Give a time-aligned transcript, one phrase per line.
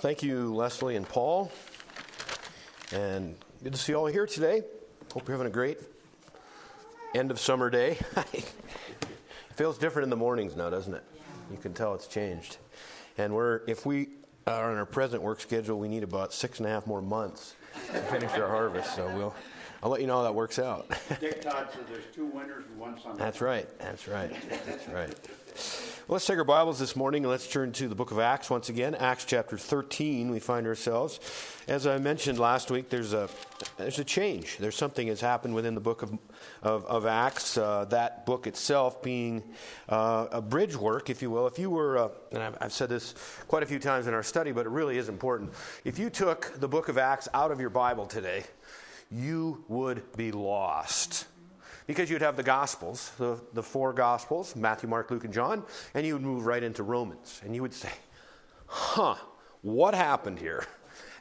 [0.00, 1.50] Thank you, Leslie and Paul.
[2.92, 4.62] And good to see you all here today.
[5.14, 5.78] Hope you're having a great
[7.14, 7.98] end of summer day.
[8.34, 8.44] it
[9.54, 11.02] feels different in the mornings now, doesn't it?
[11.50, 12.58] You can tell it's changed.
[13.16, 14.10] And we're, if we
[14.46, 17.56] are on our present work schedule, we need about six and a half more months
[17.86, 18.94] to finish our harvest.
[18.94, 19.34] So we'll,
[19.82, 20.90] I'll let you know how that works out.
[21.20, 23.16] Dick Todd says there's two winters and one summer.
[23.16, 23.66] That's right.
[23.78, 24.30] That's right.
[24.66, 25.14] That's right.
[26.08, 28.68] Let's take our Bibles this morning and let's turn to the book of Acts once
[28.68, 28.94] again.
[28.94, 31.18] Acts chapter 13, we find ourselves.
[31.66, 33.28] As I mentioned last week, there's a,
[33.76, 34.56] there's a change.
[34.58, 36.16] There's something has happened within the book of,
[36.62, 39.42] of, of Acts, uh, that book itself being
[39.88, 41.48] uh, a bridge work, if you will.
[41.48, 43.16] If you were, uh, and I've, I've said this
[43.48, 45.54] quite a few times in our study, but it really is important.
[45.84, 48.44] If you took the book of Acts out of your Bible today,
[49.10, 51.26] you would be lost
[51.86, 55.62] because you'd have the Gospels, the, the four Gospels Matthew, Mark, Luke, and John,
[55.94, 57.40] and you would move right into Romans.
[57.44, 57.92] And you would say,
[58.66, 59.16] huh,
[59.62, 60.64] what happened here?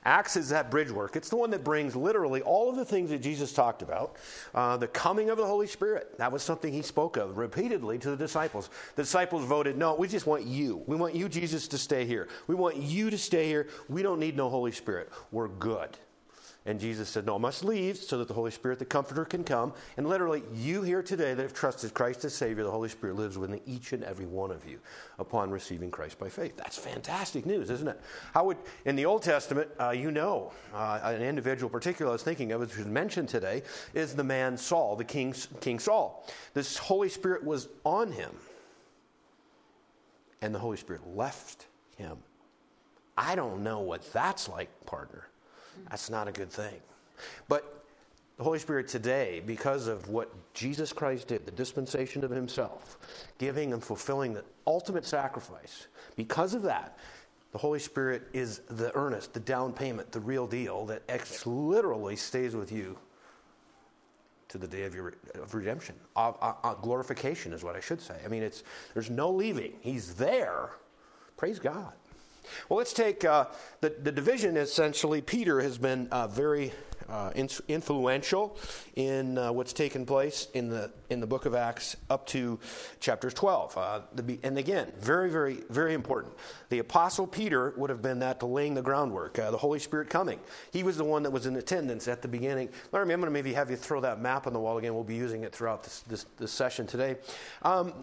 [0.07, 1.15] Acts is that bridge work.
[1.15, 4.17] It's the one that brings literally all of the things that Jesus talked about.
[4.53, 6.19] Uh, the coming of the Holy Spirit.
[6.19, 8.69] That was something he spoke of repeatedly to the disciples.
[8.95, 10.83] The disciples voted, no, we just want you.
[10.85, 12.27] We want you, Jesus, to stay here.
[12.45, 13.67] We want you to stay here.
[13.89, 15.09] We don't need no Holy Spirit.
[15.31, 15.97] We're good.
[16.67, 19.43] And Jesus said, No, I must leave so that the Holy Spirit, the Comforter, can
[19.43, 19.71] come.
[19.97, 23.37] And literally, you here today that have trusted Christ as Savior, the Holy Spirit lives
[23.37, 24.79] within each and every one of you
[25.19, 26.57] upon receiving Christ by faith.
[26.57, 28.01] That's fantastic news, isn't it?
[28.33, 32.23] How would, in the Old Testament, uh, you know, uh, an individual, particularly I was
[32.23, 33.61] thinking of, which was mentioned today,
[33.93, 36.25] is the man Saul, the King, King Saul.
[36.55, 38.31] This Holy Spirit was on him,
[40.41, 42.17] and the Holy Spirit left him.
[43.15, 45.27] I don't know what that's like, partner.
[45.89, 46.75] That's not a good thing.
[47.47, 47.83] But
[48.37, 52.97] the Holy Spirit today, because of what Jesus Christ did, the dispensation of Himself,
[53.37, 56.97] giving and fulfilling the ultimate sacrifice, because of that,
[57.51, 62.17] the Holy Spirit is the earnest, the down payment, the real deal that ex- literally
[62.17, 62.97] stays with you
[64.49, 65.95] to the day of your of redemption.
[66.15, 68.15] Uh, uh, uh, glorification is what I should say.
[68.25, 68.63] I mean, it's
[68.93, 69.73] there's no leaving.
[69.79, 70.71] He's there.
[71.37, 71.93] Praise God.
[72.69, 73.45] Well, let's take uh,
[73.81, 75.21] the, the division essentially.
[75.21, 76.73] Peter has been uh, very
[77.09, 78.57] uh, in, influential
[78.95, 82.59] in uh, what's taken place in the, in the book of Acts up to
[82.99, 83.77] chapter 12.
[83.77, 86.33] Uh, the, and again, very, very, very important.
[86.69, 90.09] The apostle Peter would have been that to laying the groundwork, uh, the Holy Spirit
[90.09, 90.39] coming.
[90.71, 92.69] He was the one that was in attendance at the beginning.
[92.91, 94.93] Larry, I'm going to maybe have you throw that map on the wall again.
[94.93, 97.17] We'll be using it throughout this, this, this session today.
[97.61, 97.93] Um,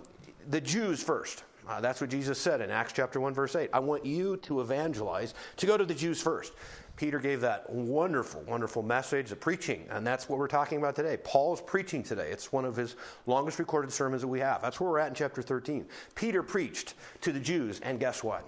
[0.48, 1.44] the Jews first.
[1.69, 3.71] Uh, that's what Jesus said in Acts chapter 1, verse 8.
[3.73, 6.53] I want you to evangelize, to go to the Jews first.
[6.97, 11.17] Peter gave that wonderful, wonderful message of preaching, and that's what we're talking about today.
[11.25, 12.31] Paul's preaching today.
[12.31, 12.97] It's one of his
[13.27, 14.61] longest recorded sermons that we have.
[14.61, 15.87] That's where we're at in chapter 13.
[16.15, 18.47] Peter preached to the Jews, and guess what?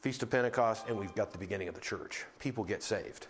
[0.00, 2.24] Feast of Pentecost, and we've got the beginning of the church.
[2.38, 3.28] People get saved.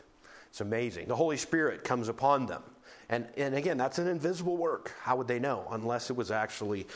[0.49, 1.09] It's amazing.
[1.09, 2.62] The Holy Spirit comes upon them.
[3.09, 4.95] And, and again, that's an invisible work.
[5.03, 6.87] How would they know unless it was actually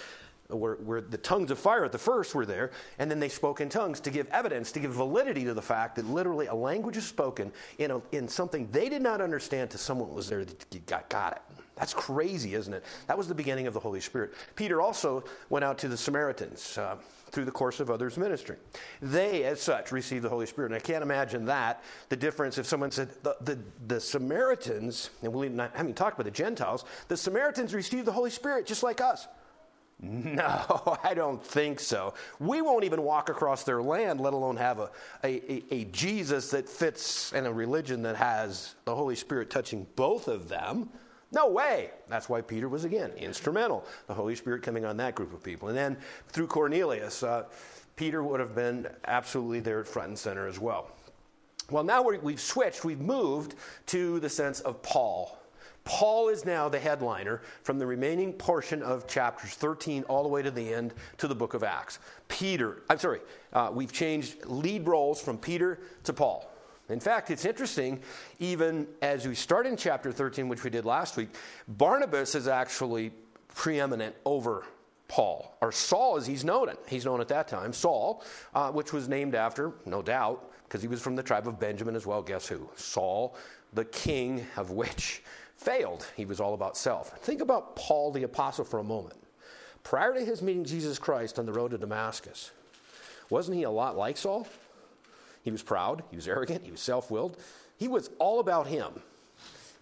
[0.48, 3.68] where, the tongues of fire at the first were there, and then they spoke in
[3.68, 7.06] tongues to give evidence, to give validity to the fact that literally a language is
[7.06, 11.08] spoken in, a, in something they did not understand to someone was there that got,
[11.08, 11.42] got it.
[11.76, 12.84] That's crazy, isn't it?
[13.06, 14.32] That was the beginning of the Holy Spirit.
[14.54, 16.96] Peter also went out to the Samaritans uh,
[17.30, 18.56] through the course of others' ministry.
[19.02, 20.72] They, as such, received the Holy Spirit.
[20.72, 23.58] And I can't imagine that, the difference if someone said the, the,
[23.88, 28.64] the Samaritans, and we haven't talked about the Gentiles, the Samaritans received the Holy Spirit
[28.64, 29.28] just like us.
[30.02, 32.14] No, I don't think so.
[32.38, 34.90] We won't even walk across their land, let alone have a,
[35.24, 40.28] a, a, Jesus that fits in a religion that has the Holy Spirit touching both
[40.28, 40.90] of them.
[41.32, 41.90] No way.
[42.08, 43.84] That's why Peter was, again, instrumental.
[44.06, 45.68] The Holy Spirit coming on that group of people.
[45.68, 45.96] And then
[46.28, 47.44] through Cornelius, uh,
[47.96, 50.90] Peter would have been absolutely there front and center as well.
[51.70, 53.54] Well, now we've switched, we've moved
[53.86, 55.36] to the sense of Paul.
[55.86, 60.42] Paul is now the headliner from the remaining portion of chapters 13 all the way
[60.42, 62.00] to the end to the book of Acts.
[62.26, 63.20] Peter, I'm sorry,
[63.52, 66.50] uh, we've changed lead roles from Peter to Paul.
[66.88, 68.00] In fact, it's interesting,
[68.40, 71.28] even as we start in chapter 13, which we did last week,
[71.68, 73.12] Barnabas is actually
[73.54, 74.64] preeminent over
[75.06, 76.80] Paul, or Saul as he's known it.
[76.88, 78.24] He's known at that time, Saul,
[78.54, 81.94] uh, which was named after, no doubt, because he was from the tribe of Benjamin
[81.94, 82.22] as well.
[82.22, 82.68] Guess who?
[82.74, 83.36] Saul,
[83.72, 85.22] the king of which
[85.56, 86.06] failed.
[86.16, 87.18] He was all about self.
[87.18, 89.16] Think about Paul the Apostle for a moment.
[89.82, 92.50] Prior to his meeting Jesus Christ on the road to Damascus,
[93.30, 94.46] wasn't he a lot like Saul?
[95.42, 97.36] He was proud, he was arrogant, he was self willed.
[97.76, 99.02] He was all about him.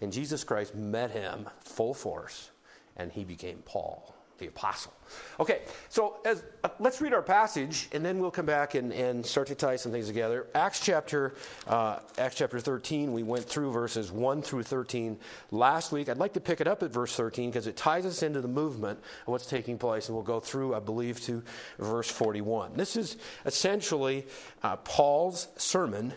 [0.01, 2.51] And Jesus Christ met him full force,
[2.97, 4.15] and he became Paul.
[4.37, 4.93] The apostle.
[5.39, 9.25] Okay, so as, uh, let's read our passage, and then we'll come back and, and
[9.25, 10.47] start to tie some things together.
[10.55, 11.35] Acts chapter,
[11.67, 15.17] uh, Acts chapter 13, we went through verses 1 through 13
[15.51, 16.09] last week.
[16.09, 18.47] I'd like to pick it up at verse 13 because it ties us into the
[18.47, 21.43] movement of what's taking place, and we'll go through, I believe, to
[21.79, 22.75] verse 41.
[22.75, 24.25] This is essentially
[24.63, 26.13] uh, Paul's sermon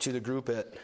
[0.00, 0.74] to the group at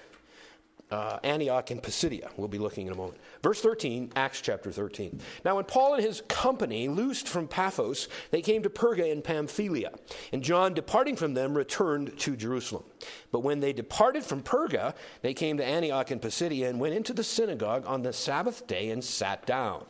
[0.95, 2.31] uh, Antioch and Pisidia.
[2.37, 3.19] We'll be looking in a moment.
[3.43, 5.21] Verse 13, Acts chapter 13.
[5.45, 9.91] Now, when Paul and his company loosed from Paphos, they came to Perga in Pamphylia.
[10.33, 12.85] And John, departing from them, returned to Jerusalem.
[13.33, 17.13] But when they departed from Perga, they came to Antioch and Pisidia and went into
[17.13, 19.85] the synagogue on the Sabbath day and sat down.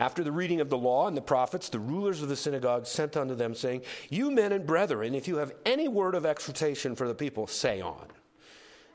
[0.00, 3.16] After the reading of the law and the prophets, the rulers of the synagogue sent
[3.16, 7.06] unto them, saying, You men and brethren, if you have any word of exhortation for
[7.06, 8.08] the people, say on.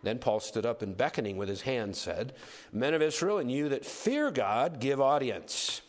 [0.04, 2.34] Then Paul stood up and beckoning with his hand said,
[2.72, 5.82] Men of Israel, and you that fear God, give audience.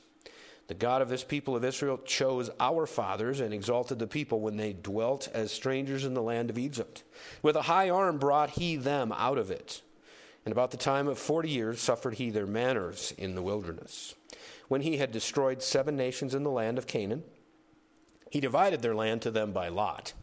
[0.68, 4.56] The God of this people of Israel chose our fathers and exalted the people when
[4.56, 7.02] they dwelt as strangers in the land of Egypt.
[7.42, 9.82] With a high arm brought he them out of it.
[10.46, 14.14] And about the time of forty years suffered he their manners in the wilderness.
[14.68, 17.24] When he had destroyed seven nations in the land of Canaan,
[18.30, 20.14] he divided their land to them by lot.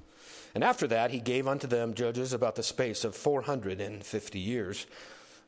[0.53, 4.85] And after that, he gave unto them judges about the space of 450 years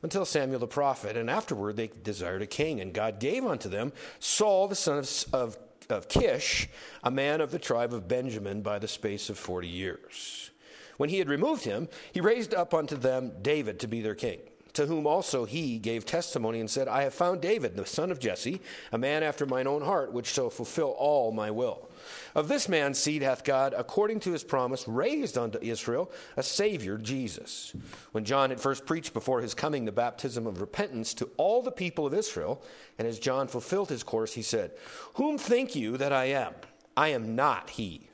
[0.02, 1.16] until Samuel the prophet.
[1.16, 2.80] And afterward, they desired a king.
[2.80, 5.58] And God gave unto them Saul the son of, of,
[5.90, 6.68] of Kish,
[7.02, 10.50] a man of the tribe of Benjamin, by the space of 40 years.
[10.96, 14.40] When he had removed him, he raised up unto them David to be their king
[14.74, 18.18] to whom also he gave testimony and said, I have found David, the son of
[18.18, 18.60] Jesse,
[18.92, 21.88] a man after mine own heart, which shall fulfill all my will.
[22.34, 26.98] Of this man's seed hath God, according to his promise, raised unto Israel a Savior,
[26.98, 27.72] Jesus.
[28.10, 31.70] When John had first preached before his coming the baptism of repentance to all the
[31.70, 32.60] people of Israel,
[32.98, 34.72] and as John fulfilled his course, he said,
[35.14, 36.54] Whom think you that I am?
[36.96, 38.08] I am not he.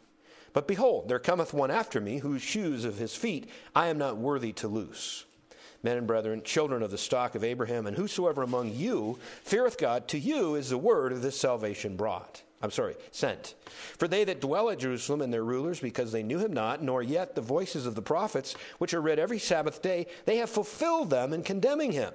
[0.52, 4.18] But behold, there cometh one after me, whose shoes of his feet I am not
[4.18, 5.24] worthy to loose.
[5.82, 10.08] Men and brethren, children of the stock of Abraham, and whosoever among you feareth God,
[10.08, 12.42] to you is the word of this salvation brought.
[12.62, 13.54] I'm sorry, sent.
[13.96, 17.02] For they that dwell at Jerusalem and their rulers, because they knew him not, nor
[17.02, 21.08] yet the voices of the prophets, which are read every Sabbath day, they have fulfilled
[21.08, 22.12] them in condemning him.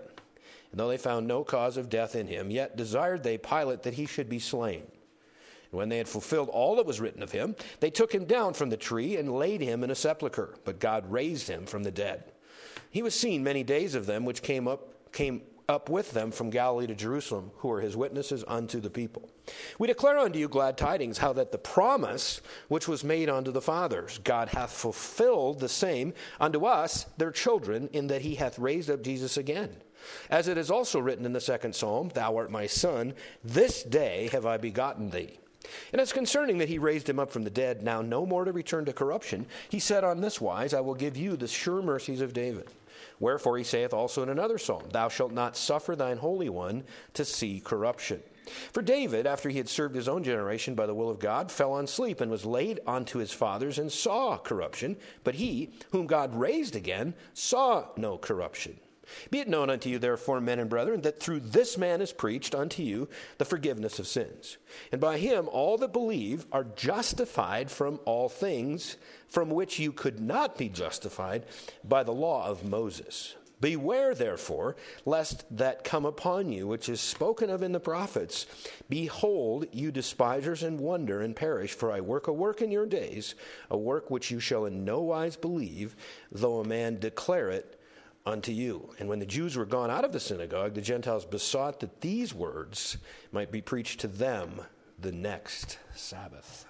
[0.72, 3.96] And though they found no cause of death in him, yet desired they Pilate that
[3.96, 4.84] he should be slain.
[5.72, 8.54] And when they had fulfilled all that was written of him, they took him down
[8.54, 10.54] from the tree and laid him in a sepulchre.
[10.64, 12.32] But God raised him from the dead.
[12.92, 16.50] He was seen many days of them which came up, came up with them from
[16.50, 19.30] Galilee to Jerusalem, who are his witnesses unto the people.
[19.80, 23.62] We declare unto you glad tidings, how that the promise which was made unto the
[23.62, 28.90] fathers, God hath fulfilled the same unto us, their children, in that he hath raised
[28.90, 29.76] up Jesus again.
[30.30, 33.14] As it is also written in the second psalm, Thou art my son,
[33.44, 35.40] this day have I begotten thee.
[35.92, 38.52] And as concerning that he raised him up from the dead, now no more to
[38.52, 42.22] return to corruption, he said on this wise, I will give you the sure mercies
[42.22, 42.68] of David.
[43.20, 46.84] Wherefore he saith also in another psalm, Thou shalt not suffer thine Holy One
[47.14, 48.22] to see corruption.
[48.72, 51.74] For David, after he had served his own generation by the will of God, fell
[51.74, 54.98] on sleep and was laid unto his fathers and saw corruption.
[55.24, 58.80] But he, whom God raised again, saw no corruption.
[59.32, 62.56] Be it known unto you, therefore, men and brethren, that through this man is preached
[62.56, 63.08] unto you
[63.38, 64.58] the forgiveness of sins.
[64.92, 68.98] And by him all that believe are justified from all things
[69.28, 71.46] from which you could not be justified
[71.84, 73.36] by the law of Moses.
[73.62, 78.46] Beware, therefore, lest that come upon you, which is spoken of in the prophets.
[78.90, 83.34] Behold, you despisers, and wonder and perish, for I work a work in your days,
[83.72, 85.96] a work which you shall in no wise believe,
[86.32, 87.75] though a man declare it
[88.26, 88.90] unto you.
[89.00, 92.34] And when the Jews were gone out of the synagogue, the Gentiles besought that these
[92.34, 92.98] words
[93.32, 94.62] might be preached to them
[95.00, 96.66] the next Sabbath.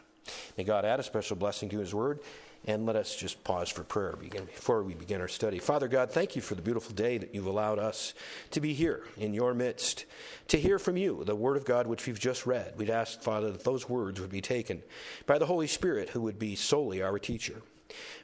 [0.57, 2.19] May God add a special blessing to his word.
[2.67, 5.59] And let us just pause for prayer before we begin our study.
[5.59, 8.15] Father God, thank you for the beautiful day that you've allowed us
[8.49, 10.05] to be here in your midst,
[10.47, 12.73] to hear from you the word of God which we've just read.
[12.75, 14.81] We'd ask, Father, that those words would be taken
[15.27, 17.61] by the Holy Spirit, who would be solely our teacher.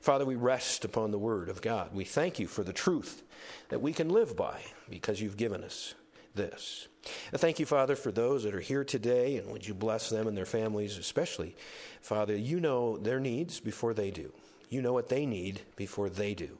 [0.01, 1.93] Father, we rest upon the Word of God.
[1.93, 3.23] We thank you for the truth
[3.69, 5.93] that we can live by because you've given us
[6.35, 6.87] this.
[7.33, 10.37] Thank you, Father, for those that are here today, and would you bless them and
[10.37, 11.55] their families, especially.
[12.01, 14.31] Father, you know their needs before they do.
[14.69, 16.57] You know what they need before they do.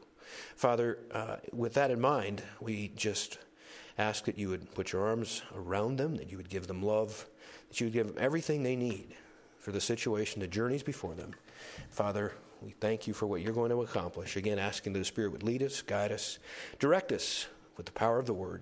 [0.56, 3.38] Father, uh, with that in mind, we just
[3.98, 7.28] ask that you would put your arms around them, that you would give them love,
[7.70, 9.16] that you would give them everything they need
[9.60, 11.34] for the situation, the journeys before them.
[11.90, 14.38] Father, we thank you for what you're going to accomplish.
[14.38, 16.38] Again, asking that the Spirit would lead us, guide us,
[16.80, 18.62] direct us with the power of the Word.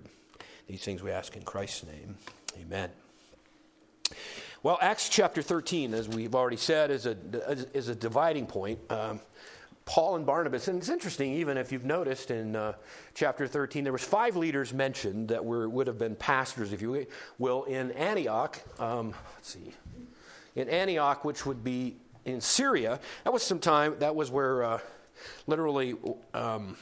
[0.66, 2.16] These things we ask in Christ's name.
[2.60, 2.90] Amen.
[4.62, 7.16] Well, Acts chapter 13, as we've already said, is a,
[7.74, 8.78] is a dividing point.
[8.90, 9.20] Um,
[9.84, 12.74] Paul and Barnabas, and it's interesting, even if you've noticed in uh,
[13.14, 17.06] chapter 13, there was five leaders mentioned that were, would have been pastors, if you
[17.38, 18.60] will, in Antioch.
[18.78, 19.72] Um, let's see.
[20.54, 24.78] In Antioch, which would be in Syria, that was some time, that was where uh,
[25.46, 25.94] literally
[26.34, 26.76] um,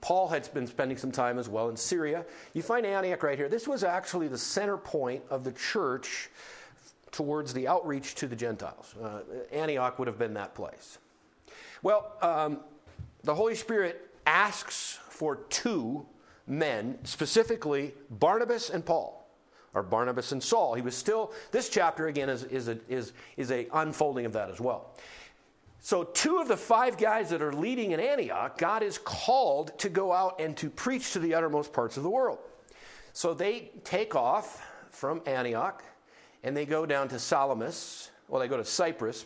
[0.00, 2.24] Paul had been spending some time as well in Syria.
[2.52, 3.48] You find Antioch right here.
[3.48, 6.30] This was actually the center point of the church
[7.10, 8.94] towards the outreach to the Gentiles.
[9.02, 9.20] Uh,
[9.52, 10.98] Antioch would have been that place.
[11.82, 12.60] Well, um,
[13.22, 16.06] the Holy Spirit asks for two
[16.46, 19.17] men, specifically Barnabas and Paul
[19.78, 20.74] or Barnabas and Saul.
[20.74, 24.50] He was still, this chapter again is, is, a, is, is a unfolding of that
[24.50, 24.94] as well.
[25.80, 29.88] So, two of the five guys that are leading in Antioch, God is called to
[29.88, 32.38] go out and to preach to the uttermost parts of the world.
[33.12, 35.84] So, they take off from Antioch
[36.42, 38.10] and they go down to Salamis.
[38.26, 39.24] Well, they go to Cyprus,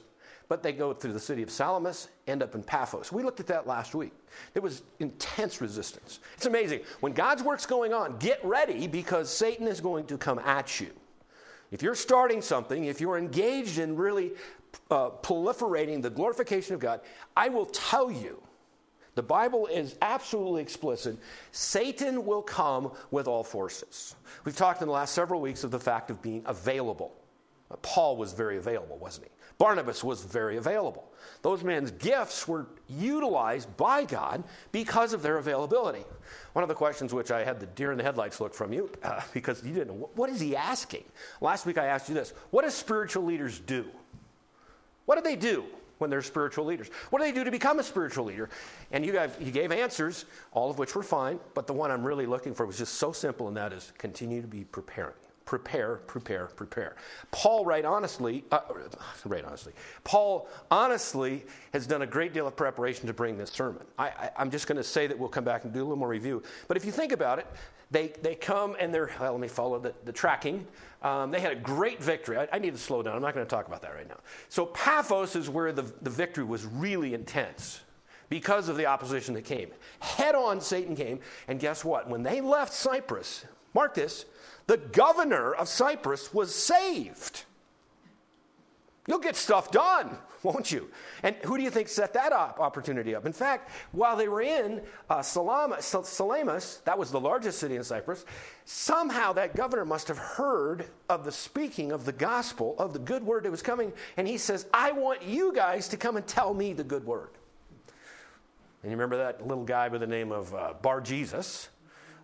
[0.53, 3.11] but they go through the city of Salamis, end up in Paphos.
[3.11, 4.13] We looked at that last week.
[4.53, 6.21] There was intense resistance.
[6.37, 6.81] It's amazing.
[7.01, 10.91] When God's work's going on, get ready because Satan is going to come at you.
[11.71, 14.33] If you're starting something, if you're engaged in really
[14.91, 17.01] uh, proliferating the glorification of God,
[17.35, 18.43] I will tell you,
[19.15, 21.17] the Bible is absolutely explicit.
[21.53, 24.17] Satan will come with all forces.
[24.45, 27.15] We've talked in the last several weeks of the fact of being available.
[27.81, 29.31] Paul was very available, wasn't he?
[29.59, 31.13] Barnabas was very available.
[31.43, 36.05] Those men's gifts were utilized by God because of their availability.
[36.53, 38.91] One of the questions which I had the deer in the headlights look from you,
[39.03, 41.05] uh, because you didn't know, what is he asking?
[41.41, 43.87] Last week I asked you this What do spiritual leaders do?
[45.07, 45.65] What do they do
[45.99, 46.89] when they're spiritual leaders?
[47.11, 48.51] What do they do to become a spiritual leader?
[48.93, 52.27] And you, you gave answers, all of which were fine, but the one I'm really
[52.27, 55.15] looking for was just so simple, and that is continue to be preparing.
[55.45, 56.97] Prepare, prepare, prepare.
[57.31, 58.61] Paul, right honestly, uh,
[59.25, 59.73] right honestly,
[60.05, 63.83] Paul honestly has done a great deal of preparation to bring this sermon.
[63.99, 66.09] I, am just going to say that we'll come back and do a little more
[66.09, 66.43] review.
[66.69, 67.47] But if you think about it,
[67.91, 70.67] they, they come and they're, well, let me follow the, the tracking.
[71.03, 72.39] Um, they had a great victory.
[72.39, 73.17] I, I, need to slow down.
[73.17, 74.19] I'm not going to talk about that right now.
[74.49, 77.81] So, Paphos is where the, the victory was really intense
[78.29, 79.69] because of the opposition that came.
[80.01, 81.21] Head on, Satan came.
[81.49, 82.09] And guess what?
[82.09, 84.25] When they left Cyprus, mark this,
[84.67, 87.45] the governor of Cyprus was saved.
[89.09, 90.89] You'll get stuff done, won't you?
[91.25, 93.27] And who do you think set that op- opportunity up?
[93.27, 98.25] In fact, while they were in uh, Salamis, that was the largest city in Cyprus,
[98.65, 103.25] somehow that governor must have heard of the speaking of the gospel, of the good
[103.25, 106.55] word that was coming, and he says, I want you guys to come and tell
[106.55, 107.31] me the good word.
[108.83, 111.69] And you remember that little guy by the name of uh, Bar Jesus?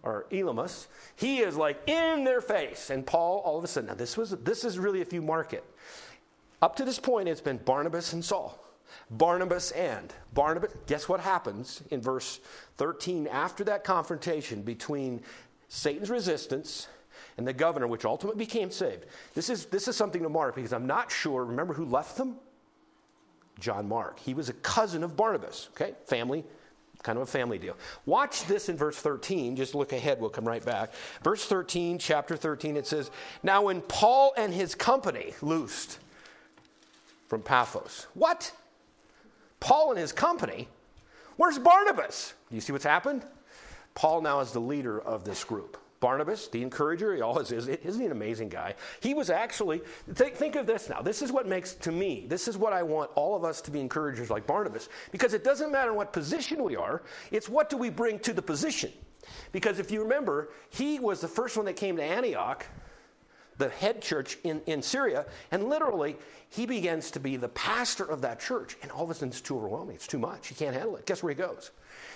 [0.03, 0.87] Or Elymas,
[1.17, 2.91] he is like in their face.
[2.91, 5.53] And Paul, all of a sudden, now this was this is really if you mark
[5.53, 5.65] it.
[6.61, 8.59] Up to this point, it's been Barnabas and Saul.
[9.11, 10.73] Barnabas and Barnabas.
[10.87, 12.41] Guess what happens in verse
[12.77, 15.23] 13 after that confrontation between
[15.69, 16.89] Satan's resistance
[17.37, 19.07] and the governor, which ultimately became saved?
[19.35, 21.45] This is, this is something to mark because I'm not sure.
[21.45, 22.37] Remember who left them?
[23.59, 24.19] John Mark.
[24.21, 25.95] He was a cousin of Barnabas, okay?
[26.07, 26.45] Family,
[27.03, 27.77] kind of a family deal.
[28.07, 29.57] Watch this in verse 13.
[29.57, 30.93] Just look ahead, we'll come right back.
[31.23, 33.11] Verse 13, chapter 13, it says,
[33.43, 35.99] Now when Paul and his company loosed,
[37.29, 38.07] from Paphos.
[38.15, 38.53] What?
[39.61, 40.69] Paul and his company?
[41.37, 42.35] Where's Barnabas?
[42.49, 43.25] Do you see what's happened?
[43.95, 45.77] Paul now is the leader of this group.
[46.01, 47.67] Barnabas, the encourager, he always is.
[47.67, 48.75] Isn't he an amazing guy?
[49.01, 49.83] He was actually,
[50.15, 51.03] think, of this now.
[51.03, 53.71] This is what makes, to me, this is what I want all of us to
[53.71, 54.89] be encouragers like Barnabas.
[55.11, 58.43] Because it doesn't matter what position we are, it's what do we bring to the
[58.43, 58.93] position.
[59.53, 62.65] Because if you remember, he was the first one that came to Antioch
[63.59, 66.17] the head church in, in Syria, and literally
[66.49, 68.77] he begins to be the pastor of that church.
[68.83, 69.97] And all of a sudden it's too overwhelming.
[69.97, 70.49] It's too much.
[70.49, 71.07] He can't handle it.
[71.07, 71.73] Guess where he goes?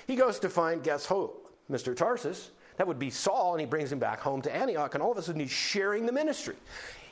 [0.06, 1.32] He goes to find, guess who?
[1.70, 1.94] Mr.
[1.94, 2.52] Tarsus.
[2.76, 5.18] That would be Saul, and he brings him back home to Antioch, and all of
[5.18, 6.56] a sudden he's sharing the ministry.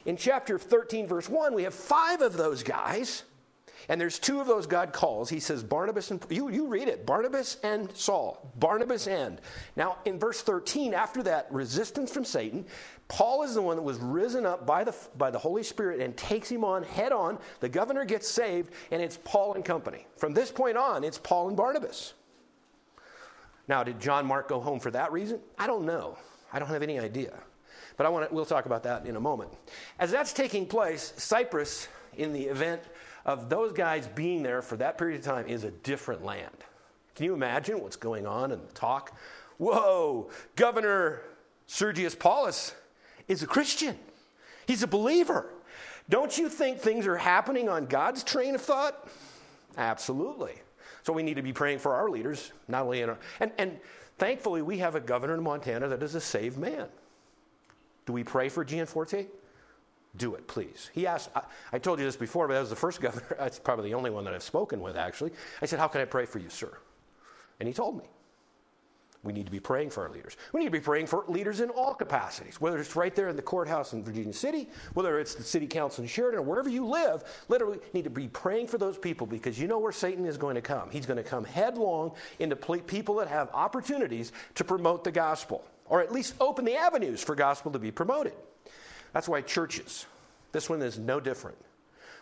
[0.06, 3.24] In chapter 13, verse 1, we have five of those guys
[3.88, 5.28] and there's two of those God calls.
[5.28, 8.52] He says Barnabas and you, you read it Barnabas and Saul.
[8.56, 9.40] Barnabas and.
[9.76, 12.66] Now, in verse 13, after that resistance from Satan,
[13.08, 16.16] Paul is the one that was risen up by the, by the Holy Spirit and
[16.16, 17.38] takes him on head on.
[17.58, 20.06] The governor gets saved, and it's Paul and company.
[20.16, 22.14] From this point on, it's Paul and Barnabas.
[23.68, 25.40] Now, did John Mark go home for that reason?
[25.58, 26.18] I don't know.
[26.52, 27.38] I don't have any idea.
[27.96, 29.50] But I want to, we'll talk about that in a moment.
[29.98, 32.82] As that's taking place, Cyprus, in the event
[33.24, 36.56] of those guys being there for that period of time is a different land.
[37.14, 39.16] Can you imagine what's going on in the talk?
[39.58, 41.20] Whoa, Governor
[41.66, 42.74] Sergius Paulus
[43.28, 43.98] is a Christian.
[44.66, 45.50] He's a believer.
[46.08, 49.08] Don't you think things are happening on God's train of thought?
[49.76, 50.54] Absolutely.
[51.02, 53.18] So we need to be praying for our leaders, not only in our.
[53.40, 53.78] And, and
[54.18, 56.86] thankfully, we have a governor in Montana that is a saved man.
[58.06, 59.28] Do we pray for Gianforte?
[60.16, 60.90] Do it, please.
[60.92, 61.42] He asked, I,
[61.72, 63.36] I told you this before, but that was the first governor.
[63.38, 65.32] That's probably the only one that I've spoken with, actually.
[65.62, 66.76] I said, How can I pray for you, sir?
[67.58, 68.04] And he told me.
[69.22, 70.38] We need to be praying for our leaders.
[70.52, 73.36] We need to be praying for leaders in all capacities, whether it's right there in
[73.36, 76.86] the courthouse in Virginia City, whether it's the city council in Sheridan, or wherever you
[76.86, 77.22] live.
[77.48, 80.54] Literally, need to be praying for those people because you know where Satan is going
[80.54, 80.90] to come.
[80.90, 86.00] He's going to come headlong into people that have opportunities to promote the gospel, or
[86.00, 88.32] at least open the avenues for gospel to be promoted.
[89.12, 90.06] That's why churches,
[90.52, 91.58] this one is no different.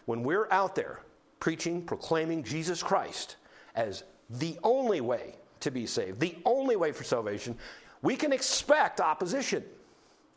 [0.06, 1.00] When we're out there
[1.38, 3.36] preaching, proclaiming Jesus Christ
[3.76, 7.56] as the only way to be saved, the only way for salvation,
[8.02, 9.64] we can expect opposition.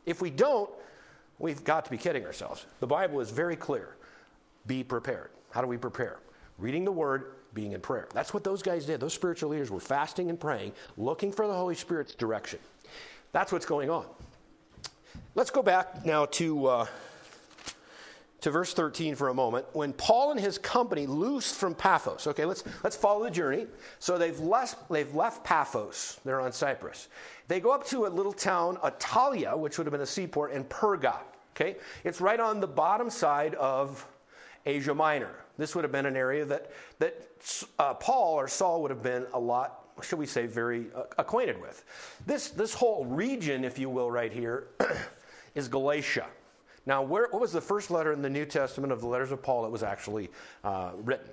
[0.05, 0.69] If we don't,
[1.39, 2.65] we've got to be kidding ourselves.
[2.79, 3.95] The Bible is very clear.
[4.67, 5.29] Be prepared.
[5.51, 6.19] How do we prepare?
[6.57, 8.07] Reading the Word, being in prayer.
[8.13, 8.99] That's what those guys did.
[8.99, 12.59] Those spiritual leaders were fasting and praying, looking for the Holy Spirit's direction.
[13.31, 14.05] That's what's going on.
[15.35, 16.65] Let's go back now to.
[16.65, 16.85] Uh,
[18.41, 19.65] to verse 13 for a moment.
[19.73, 23.67] When Paul and his company loosed from Paphos, okay, let's, let's follow the journey.
[23.99, 27.07] So they've left, they've left Paphos, they're on Cyprus.
[27.47, 30.67] They go up to a little town, Attalia, which would have been a seaport, and
[30.67, 31.17] Perga,
[31.55, 31.77] okay?
[32.03, 34.05] It's right on the bottom side of
[34.65, 35.35] Asia Minor.
[35.57, 37.27] This would have been an area that, that
[37.77, 41.61] uh, Paul or Saul would have been a lot, should we say, very uh, acquainted
[41.61, 41.83] with.
[42.25, 44.67] This, this whole region, if you will, right here,
[45.55, 46.25] is Galatia.
[46.85, 49.41] Now, where, what was the first letter in the New Testament of the letters of
[49.41, 50.29] Paul that was actually
[50.63, 51.29] uh, written?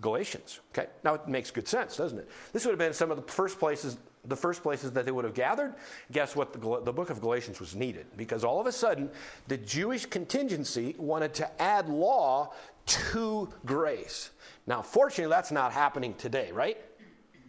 [0.00, 0.60] Galatians.
[0.72, 2.28] Okay, now it makes good sense, doesn't it?
[2.52, 5.24] This would have been some of the first places, the first places that they would
[5.24, 5.74] have gathered.
[6.10, 6.52] Guess what?
[6.52, 9.08] The, the book of Galatians was needed because all of a sudden,
[9.48, 12.52] the Jewish contingency wanted to add law
[12.84, 14.30] to grace.
[14.66, 16.78] Now, fortunately, that's not happening today, right?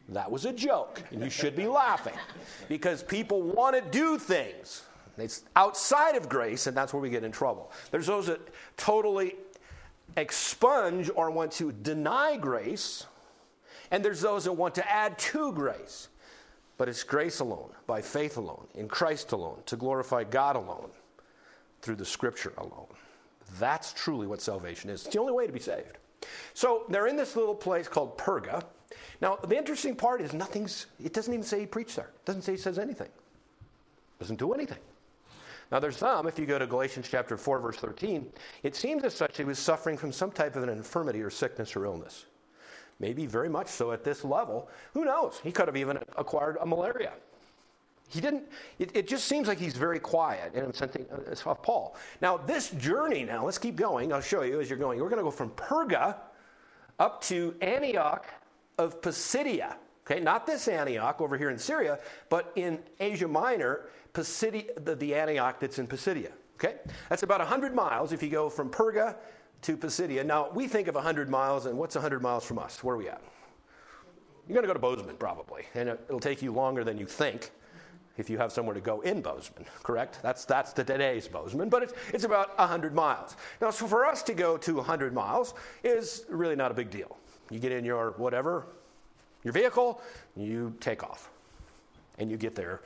[0.09, 2.13] That was a joke, and you should be laughing
[2.67, 4.83] because people want to do things
[5.17, 7.71] it's outside of grace, and that's where we get in trouble.
[7.91, 8.39] There's those that
[8.77, 9.35] totally
[10.17, 13.05] expunge or want to deny grace,
[13.91, 16.09] and there's those that want to add to grace.
[16.77, 20.89] But it's grace alone, by faith alone, in Christ alone, to glorify God alone,
[21.81, 22.87] through the scripture alone.
[23.59, 25.05] That's truly what salvation is.
[25.05, 25.97] It's the only way to be saved.
[26.53, 28.63] So they're in this little place called Perga.
[29.21, 32.09] Now, the interesting part is nothing's, it doesn't even say he preached there.
[32.15, 33.07] It doesn't say he says anything.
[33.07, 34.79] It doesn't do anything.
[35.73, 38.31] Now, there's some, if you go to Galatians chapter 4, verse 13,
[38.61, 41.75] it seems as such he was suffering from some type of an infirmity or sickness
[41.75, 42.27] or illness.
[42.99, 44.69] Maybe very much so at this level.
[44.93, 45.41] Who knows?
[45.43, 47.13] He could have even acquired a malaria.
[48.07, 48.43] He didn't,
[48.77, 51.95] it, it just seems like he's very quiet in something of uh, Paul.
[52.21, 54.13] Now, this journey, now let's keep going.
[54.13, 54.99] I'll show you as you're going.
[54.99, 56.17] We're going to go from Perga
[56.99, 58.27] up to Antioch
[58.77, 59.77] of Pisidia.
[60.05, 61.97] Okay, not this Antioch over here in Syria,
[62.29, 66.31] but in Asia Minor, Pisidia, the, the Antioch that's in Pisidia.
[66.55, 66.75] Okay,
[67.09, 69.15] that's about 100 miles if you go from Perga
[69.63, 70.23] to Pisidia.
[70.23, 72.83] Now, we think of 100 miles, and what's 100 miles from us?
[72.83, 73.21] Where are we at?
[74.47, 77.51] You're going to go to Bozeman, probably, and it'll take you longer than you think
[78.17, 80.19] if you have somewhere to go in Bozeman, correct?
[80.21, 83.35] That's, that's the today's Bozeman, but it's, it's about 100 miles.
[83.59, 87.17] Now, so for us to go to 100 miles is really not a big deal.
[87.49, 88.67] You get in your whatever,
[89.43, 90.01] your vehicle,
[90.35, 91.31] you take off,
[92.19, 92.81] and you get there.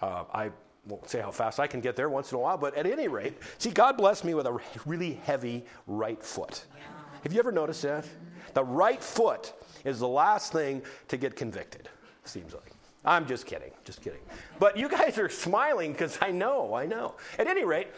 [0.00, 0.50] Uh, I
[0.90, 3.08] won't say how fast I can get there once in a while, but at any
[3.08, 6.64] rate, see, God blessed me with a really heavy right foot.
[6.74, 6.82] Yeah.
[7.22, 8.06] Have you ever noticed that?
[8.54, 9.52] The right foot
[9.84, 11.88] is the last thing to get convicted,
[12.24, 12.72] seems like.
[13.04, 14.20] I'm just kidding, just kidding.
[14.58, 17.14] But you guys are smiling because I know, I know.
[17.38, 17.88] At any rate,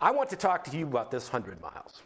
[0.00, 2.02] I want to talk to you about this 100 miles.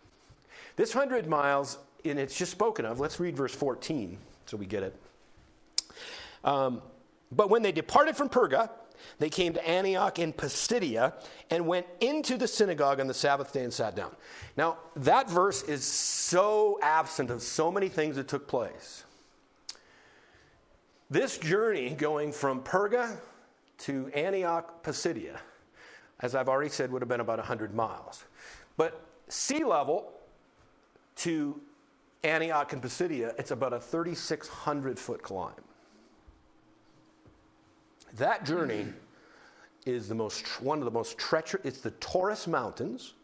[0.76, 3.00] This 100 miles, and it's just spoken of.
[3.00, 4.96] Let's read verse 14 so we get it.
[6.44, 6.80] Um,
[7.32, 8.70] but when they departed from Perga,
[9.18, 11.14] they came to Antioch in Pisidia
[11.50, 14.14] and went into the synagogue on the Sabbath day and sat down.
[14.56, 19.04] Now, that verse is so absent of so many things that took place.
[21.08, 23.18] This journey going from Perga
[23.78, 25.38] to Antioch, Pisidia,
[26.20, 28.24] as I've already said, would have been about 100 miles.
[28.76, 30.12] But sea level
[31.16, 31.60] to
[32.24, 35.52] Antioch and Pisidia, it's about a 3,600 foot climb.
[38.14, 38.86] That journey
[39.84, 43.14] is the most, one of the most treacherous, it's the Taurus Mountains.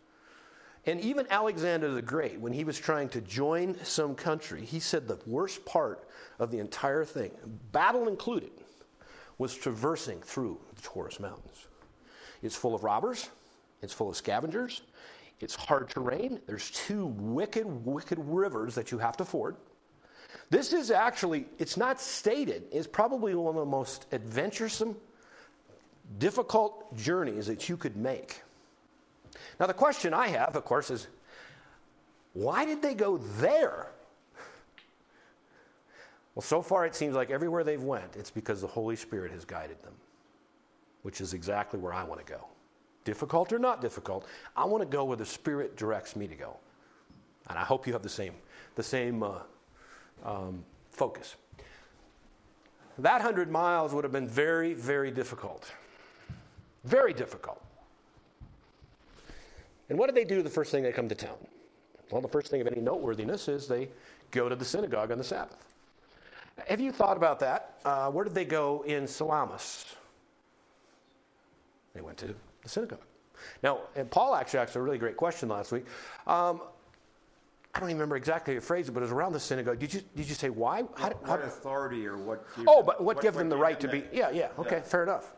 [0.84, 5.06] And even Alexander the Great, when he was trying to join some country, he said
[5.06, 7.30] the worst part of the entire thing,
[7.70, 8.50] battle included,
[9.38, 11.68] was traversing through the Taurus Mountains.
[12.42, 13.30] It's full of robbers,
[13.80, 14.82] it's full of scavengers,
[15.42, 16.40] It's hard terrain.
[16.46, 19.56] There's two wicked, wicked rivers that you have to ford.
[20.52, 24.94] This is actually, it's not stated, it's probably one of the most adventuresome,
[26.18, 28.42] difficult journeys that you could make.
[29.58, 31.06] Now, the question I have, of course, is
[32.34, 33.92] why did they go there?
[36.34, 39.46] Well, so far it seems like everywhere they've went, it's because the Holy Spirit has
[39.46, 39.94] guided them,
[41.00, 42.44] which is exactly where I want to go.
[43.06, 46.58] Difficult or not difficult, I want to go where the Spirit directs me to go.
[47.48, 48.34] And I hope you have the same,
[48.74, 49.38] the same uh,
[50.24, 51.36] um, focus.
[52.98, 55.72] That 100 miles would have been very, very difficult.
[56.84, 57.62] Very difficult.
[59.88, 61.36] And what did they do the first thing they come to town?
[62.10, 63.88] Well, the first thing of any noteworthiness is they
[64.30, 65.72] go to the synagogue on the Sabbath.
[66.66, 67.74] Have you thought about that?
[67.84, 69.96] Uh, where did they go in Salamis?
[71.94, 73.00] They went to the synagogue.
[73.62, 75.86] Now, and Paul actually asked a really great question last week.
[76.26, 76.60] Um,
[77.74, 79.78] I don't even remember exactly the phrase, but it was around the synagogue.
[79.78, 80.84] Did you did you say why?
[80.94, 82.44] How, what, how, authority or what?
[82.66, 84.04] Oh, but what, what give them the right to be?
[84.12, 84.48] Yeah, yeah.
[84.58, 84.82] Okay, yeah.
[84.82, 85.32] fair enough.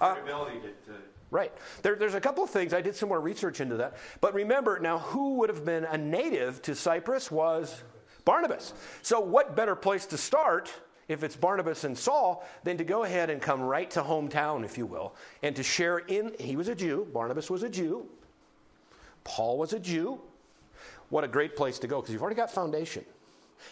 [0.00, 0.98] Uh, ability to, to
[1.30, 1.52] Right.
[1.82, 2.74] There, there's a couple of things.
[2.74, 3.96] I did some more research into that.
[4.20, 7.82] But remember, now, who would have been a native to Cyprus was
[8.24, 8.74] Barnabas.
[9.02, 10.72] So, what better place to start
[11.08, 14.76] if it's Barnabas and Saul than to go ahead and come right to hometown, if
[14.76, 16.34] you will, and to share in.
[16.38, 18.06] He was a Jew, Barnabas was a Jew,
[19.24, 20.20] Paul was a Jew.
[21.10, 23.04] What a great place to go because you've already got foundation.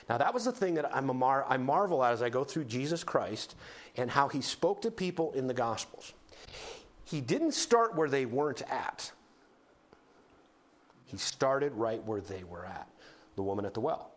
[0.08, 2.64] Now, that was the thing that I'm mar- I marvel at as I go through
[2.64, 3.56] Jesus Christ
[3.96, 6.12] and how he spoke to people in the Gospels.
[7.04, 9.10] He didn't start where they weren't at,
[11.06, 12.86] he started right where they were at
[13.34, 14.10] the woman at the well.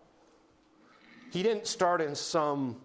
[1.32, 2.76] He didn't start in some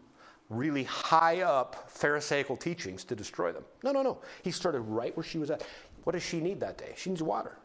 [0.48, 3.64] really high up Pharisaical teachings to destroy them.
[3.82, 4.18] No, no, no.
[4.42, 5.66] He started right where she was at.
[6.04, 6.92] What does she need that day?
[6.96, 7.58] She needs water.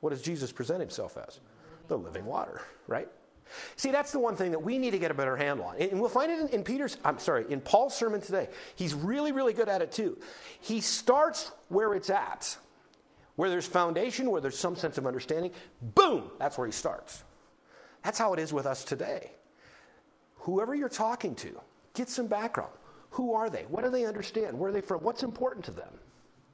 [0.00, 1.40] What does Jesus present himself as?
[1.88, 3.08] The living water, right?
[3.76, 5.76] See, that's the one thing that we need to get a better handle on.
[5.78, 8.48] And we'll find it in, in, Peter's, I'm sorry, in Paul's sermon today.
[8.76, 10.18] He's really, really good at it too.
[10.60, 12.56] He starts where it's at,
[13.36, 15.50] where there's foundation, where there's some sense of understanding.
[15.80, 17.24] Boom, that's where he starts.
[18.04, 19.30] That's how it is with us today
[20.48, 21.60] whoever you're talking to,
[21.92, 22.72] get some background.
[23.10, 23.64] Who are they?
[23.68, 24.58] What do they understand?
[24.58, 25.00] Where are they from?
[25.00, 25.90] What's important to them?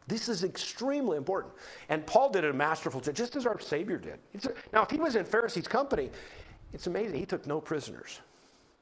[0.07, 1.55] This is extremely important.
[1.89, 4.19] And Paul did a masterful job, just as our Savior did.
[4.73, 6.11] now, if he was in Pharisees' company,
[6.73, 7.19] it's amazing.
[7.19, 8.21] He took no prisoners.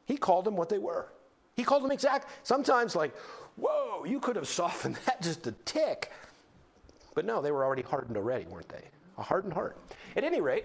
[0.06, 1.12] He called them what they were.
[1.56, 2.28] He called them exact.
[2.42, 3.14] Sometimes, like,
[3.56, 6.10] whoa, you could have softened that just a tick.
[7.14, 8.82] But no, they were already hardened already, weren't they?
[9.18, 9.76] A hardened heart.
[10.16, 10.64] At any rate,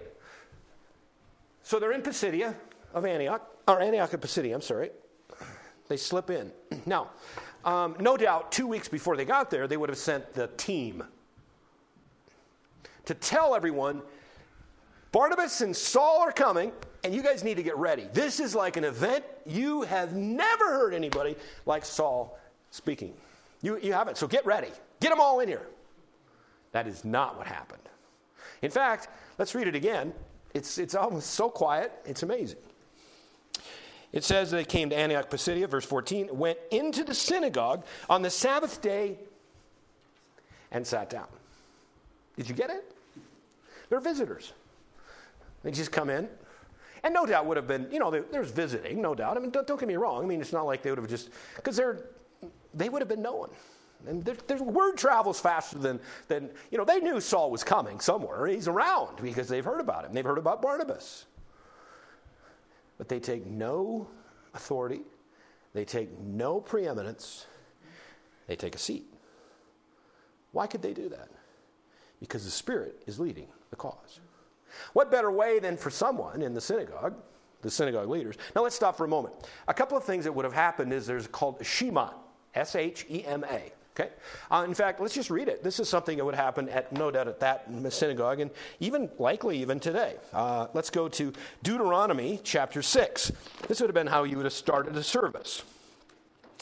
[1.62, 2.54] so they're in Pisidia
[2.94, 4.90] of Antioch, or Antioch of Pisidia, I'm sorry.
[5.88, 6.50] They slip in.
[6.86, 7.10] Now,
[7.64, 11.04] um, no doubt, two weeks before they got there, they would have sent the team
[13.04, 14.02] to tell everyone
[15.12, 18.06] Barnabas and Saul are coming, and you guys need to get ready.
[18.12, 22.38] This is like an event you have never heard anybody like Saul
[22.70, 23.14] speaking.
[23.62, 24.68] You, you haven't, so get ready.
[25.00, 25.66] Get them all in here.
[26.72, 27.82] That is not what happened.
[28.60, 30.12] In fact, let's read it again.
[30.54, 32.58] It's, it's almost so quiet, it's amazing.
[34.12, 38.30] It says they came to Antioch Pisidia, verse 14, went into the synagogue on the
[38.30, 39.18] Sabbath day
[40.70, 41.26] and sat down.
[42.36, 42.90] Did you get it?
[43.90, 44.52] They're visitors.
[45.62, 46.28] They just come in.
[47.04, 49.36] And no doubt would have been, you know, there's visiting, no doubt.
[49.36, 50.24] I mean, don't, don't, get me wrong.
[50.24, 52.06] I mean, it's not like they would have just, because they're,
[52.74, 53.50] they would have been known.
[54.06, 58.46] And there, word travels faster than, than, you know, they knew Saul was coming somewhere.
[58.46, 60.12] He's around because they've heard about him.
[60.12, 61.26] They've heard about Barnabas
[62.98, 64.08] but they take no
[64.54, 65.02] authority,
[65.72, 67.46] they take no preeminence,
[68.46, 69.06] they take a seat.
[70.52, 71.28] Why could they do that?
[72.20, 74.20] Because the Spirit is leading the cause.
[74.92, 77.14] What better way than for someone in the synagogue,
[77.62, 78.36] the synagogue leaders?
[78.54, 79.34] Now let's stop for a moment.
[79.68, 82.10] A couple of things that would have happened is there's called Shema,
[82.54, 83.72] S H E M A.
[83.98, 84.10] Okay?
[84.50, 85.64] Uh, in fact, let's just read it.
[85.64, 89.58] This is something that would happen at no doubt at that synagogue, and even likely
[89.58, 90.16] even today.
[90.32, 91.32] Uh, let's go to
[91.62, 93.32] Deuteronomy chapter six.
[93.66, 95.64] This would have been how you would have started a service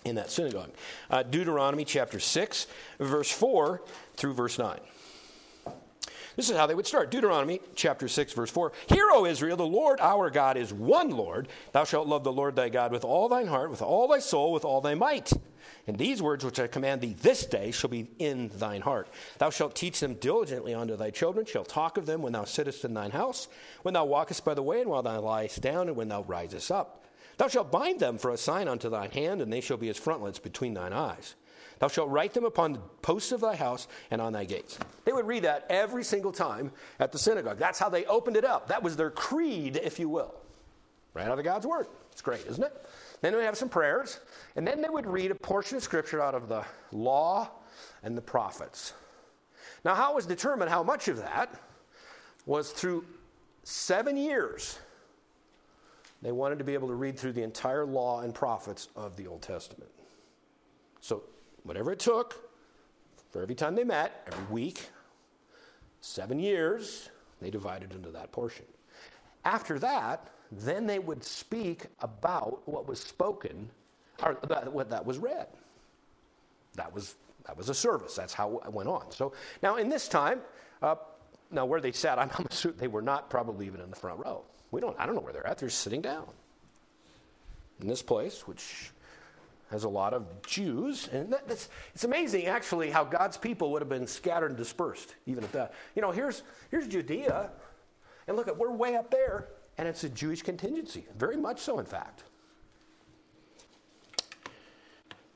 [0.05, 0.71] in that synagogue.
[1.11, 2.67] Uh, Deuteronomy chapter six,
[2.99, 3.83] verse four
[4.17, 4.81] through verse nine.
[6.37, 7.11] This is how they would start.
[7.11, 8.71] Deuteronomy chapter 6, verse 4.
[8.89, 11.49] Hear, O Israel, the Lord our God is one Lord.
[11.73, 14.53] Thou shalt love the Lord thy God with all thine heart, with all thy soul,
[14.53, 15.33] with all thy might.
[15.87, 19.09] And these words which I command thee this day shall be in thine heart.
[19.39, 22.85] Thou shalt teach them diligently unto thy children, shalt talk of them when thou sittest
[22.85, 23.47] in thine house,
[23.83, 26.73] when thou walkest by the way, and while thou liest down, and when thou risest
[26.73, 27.05] up.
[27.37, 29.97] Thou shalt bind them for a sign unto thine hand, and they shall be as
[29.97, 31.37] frontlets between thine eyes.
[31.79, 34.79] Thou shalt write them upon the posts of thy house and on thy gates.
[35.05, 37.59] They would read that every single time at the synagogue.
[37.59, 38.69] That's how they opened it up.
[38.69, 40.35] That was their creed, if you will.
[41.13, 41.87] Right out of God's word.
[42.13, 42.87] It's great, isn't it?
[43.21, 44.21] Then we have some prayers,
[44.57, 47.51] and then they would read a portion of scripture out of the law
[48.03, 48.93] and the prophets.
[49.85, 51.61] Now, how was determined how much of that
[52.47, 53.05] was through
[53.65, 54.79] seven years.
[56.23, 59.27] They wanted to be able to read through the entire law and prophets of the
[59.27, 59.91] Old Testament.
[61.01, 61.25] So,
[61.65, 62.49] whatever it took
[63.31, 64.89] for every time they met, every week,
[66.01, 68.65] seven years, they divided into that portion.
[69.45, 73.71] After that, then they would speak about what was spoken
[74.23, 74.35] or
[74.71, 75.47] what that was read.
[76.75, 78.15] That was that was a service.
[78.15, 79.11] That's how it went on.
[79.11, 79.33] So
[79.63, 80.41] now in this time,
[80.83, 80.97] uh,
[81.51, 84.43] now where they sat, I'm, assuming they were not probably even in the front row.
[84.71, 84.99] We don't.
[84.99, 85.59] I don't know where they're at.
[85.59, 86.27] They're sitting down
[87.81, 88.91] in this place, which
[89.71, 93.89] has a lot of Jews, and that, it's amazing actually how God's people would have
[93.89, 95.75] been scattered and dispersed, even at that.
[95.95, 97.51] You know, here's here's Judea,
[98.27, 101.79] and look at we're way up there, and it's a Jewish contingency, very much so,
[101.79, 102.25] in fact.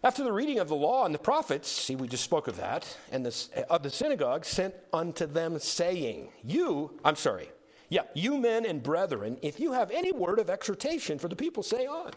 [0.03, 2.97] After the reading of the law and the prophets, see, we just spoke of that,
[3.13, 3.27] and
[3.69, 7.51] of the synagogue sent unto them, saying, You, I'm sorry,
[7.91, 11.63] yeah, you men and brethren, if you have any word of exhortation for the people,
[11.63, 12.13] say on.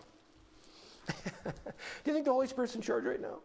[1.07, 1.51] Do
[2.05, 3.39] you think the Holy Spirit's in charge right now?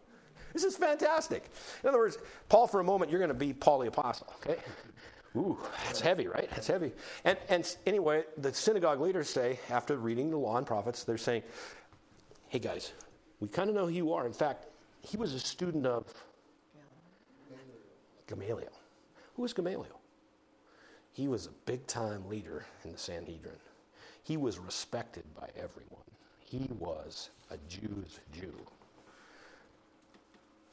[0.53, 1.51] This is fantastic.
[1.83, 4.61] In other words, Paul, for a moment, you're going to be Paul the Apostle, okay?
[5.37, 6.49] Ooh, that's heavy, right?
[6.51, 6.93] That's heavy.
[7.25, 11.43] And, and anyway, the synagogue leaders say, after reading the law and prophets, they're saying,
[12.49, 12.93] hey guys,
[13.41, 14.27] we kind of know who you are.
[14.27, 14.67] In fact,
[15.03, 16.12] he was a student of
[18.27, 18.73] Gamaliel.
[19.35, 20.01] Who was Gamaliel?
[21.12, 23.57] He was a big time leader in the Sanhedrin.
[24.23, 26.05] He was respected by everyone.
[26.41, 28.55] He was a Jew's Jew.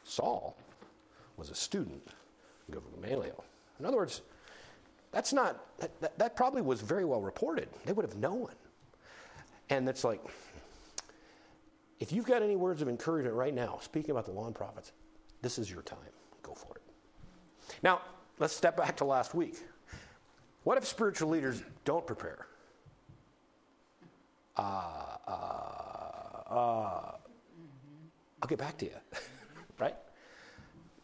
[0.04, 0.56] Saul
[1.38, 2.08] was a student
[2.74, 3.44] of Gamaliel.
[3.80, 4.22] In other words,
[5.16, 7.70] that's not, that, that, probably was very well reported.
[7.86, 8.50] They would have known.
[9.70, 10.22] And it's like,
[12.02, 14.92] if you've got any words of encouragement right now, speaking about the law and prophets,
[15.42, 16.00] this is your time.
[16.44, 16.82] Go for it.
[17.82, 18.02] Now,
[18.40, 19.56] let's step back to last week.
[20.66, 22.48] What if spiritual leaders don't prepare?
[24.58, 27.12] Uh, uh, uh,
[28.42, 28.96] I'll get back to you,
[29.80, 29.96] right?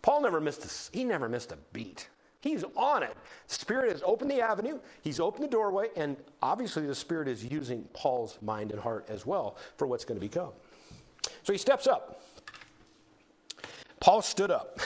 [0.01, 2.09] Paul never missed a, he never missed a beat.
[2.41, 3.15] He's on it.
[3.47, 7.45] The Spirit has opened the avenue, he's opened the doorway, and obviously the Spirit is
[7.45, 10.51] using Paul's mind and heart as well for what's going to become.
[11.43, 12.21] So he steps up.
[13.99, 14.79] Paul stood up.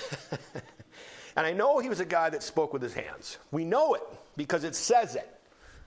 [1.38, 3.38] and I know he was a guy that spoke with his hands.
[3.52, 4.04] We know it
[4.36, 5.30] because it says it.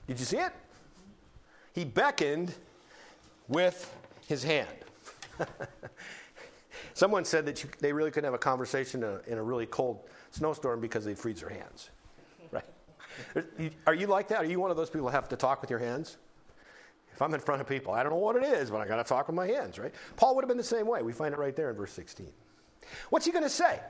[0.07, 0.53] Did you see it?
[1.75, 2.55] He beckoned
[3.47, 3.95] with
[4.27, 4.69] his hand.
[6.95, 9.67] Someone said that you, they really couldn't have a conversation in a, in a really
[9.67, 11.91] cold snowstorm because they'd freeze their hands.
[12.51, 12.65] Right?
[13.87, 14.39] Are you like that?
[14.39, 16.17] Are you one of those people that have to talk with your hands?
[17.13, 18.97] If I'm in front of people, I don't know what it is, but I got
[18.97, 19.93] to talk with my hands, right?
[20.17, 21.03] Paul would have been the same way.
[21.03, 22.29] We find it right there in verse 16.
[23.11, 23.81] What's he going to say?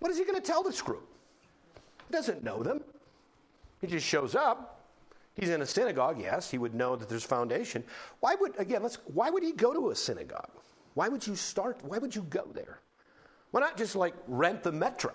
[0.00, 1.08] What is he going to tell this group?
[2.08, 2.80] He doesn't know them.
[3.80, 4.80] He just shows up.
[5.34, 7.82] He's in a synagogue, yes, he would know that there's foundation.
[8.20, 10.50] Why would, again, let's, why would he go to a synagogue?
[10.94, 12.78] Why would you start, why would you go there?
[13.54, 15.14] Why not just like rent the Metra?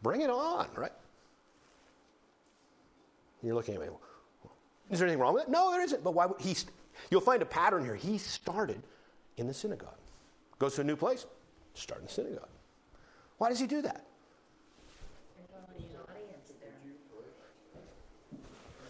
[0.00, 0.92] Bring it on, right?
[3.42, 3.88] You're looking at me.
[4.90, 5.48] Is there anything wrong with it?
[5.50, 6.02] No, there isn't.
[6.02, 6.56] But why would he?
[7.10, 7.94] You'll find a pattern here.
[7.94, 8.82] He started
[9.36, 9.98] in the synagogue.
[10.58, 11.26] Goes to a new place,
[11.74, 12.48] start in the synagogue.
[13.36, 14.06] Why does he do that?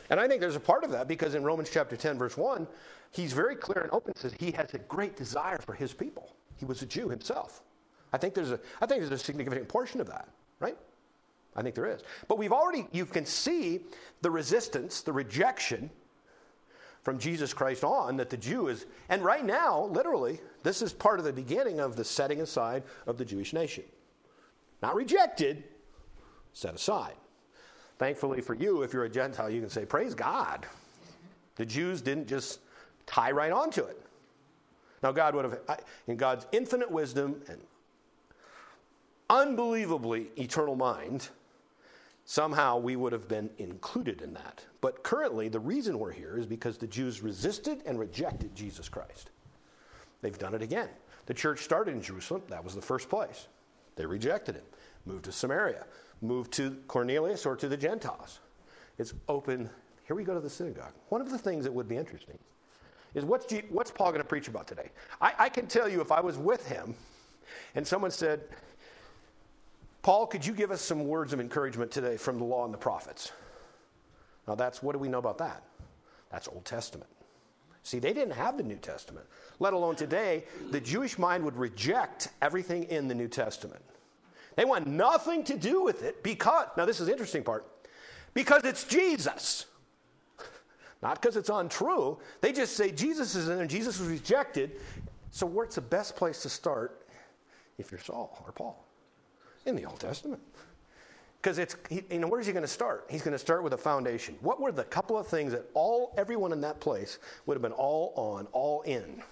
[0.09, 2.65] And I think there's a part of that because in Romans chapter 10, verse 1,
[3.11, 6.33] he's very clear and open, says he has a great desire for his people.
[6.61, 7.63] He was a Jew himself.
[8.13, 10.29] I think there's a, I think there's a significant portion of that,
[10.61, 10.77] right?
[11.57, 12.03] I think there is.
[12.29, 13.81] But we've already, you can see
[14.21, 15.91] the resistance, the rejection
[17.03, 21.19] from Jesus Christ on that the Jew is, and right now, literally, this is part
[21.19, 23.85] of the beginning of the setting aside of the Jewish nation.
[24.83, 25.65] Not rejected,
[26.53, 27.15] set aside.
[27.99, 30.67] Thankfully for you, if you're a Gentile, you can say, Praise God.
[31.57, 32.61] The Jews didn't just
[33.07, 34.01] tie right onto it.
[35.03, 37.61] Now, God would have, in God's infinite wisdom and
[39.31, 41.29] unbelievably eternal mind,
[42.25, 44.65] somehow we would have been included in that.
[44.81, 49.31] But currently, the reason we're here is because the Jews resisted and rejected Jesus Christ.
[50.21, 50.89] They've done it again.
[51.27, 53.47] The church started in Jerusalem, that was the first place.
[53.97, 54.65] They rejected him,
[55.07, 55.87] moved to Samaria,
[56.21, 58.41] moved to Cornelius or to the Gentiles.
[58.99, 59.71] It's open.
[60.07, 60.93] Here we go to the synagogue.
[61.09, 62.39] One of the things that would be interesting
[63.15, 64.91] is what's, G- what's Paul going to preach about today?
[65.21, 66.95] I, I can tell you if I was with him
[67.75, 68.41] and someone said,
[70.03, 72.79] Paul, could you give us some words of encouragement today from the law and the
[72.79, 73.33] prophets?
[74.49, 75.63] Now, that's what do we know about that?
[76.31, 77.11] That's Old Testament.
[77.83, 79.27] See, they didn't have the New Testament,
[79.59, 83.83] let alone today, the Jewish mind would reject everything in the New Testament.
[84.57, 87.67] They want nothing to do with it because, now, this is the interesting part,
[88.35, 89.67] because it's Jesus.
[91.03, 92.19] Not because it's untrue.
[92.41, 94.73] They just say Jesus is in there, Jesus was rejected.
[95.31, 97.07] So, where's the best place to start
[97.79, 98.85] if you're Saul or Paul?
[99.67, 100.43] In the Old Testament.
[101.41, 103.07] Because it's, he, you know, where's he going to start?
[103.09, 104.37] He's going to start with a foundation.
[104.43, 107.73] What were the couple of things that all, everyone in that place would have been
[107.73, 109.23] all on, all in?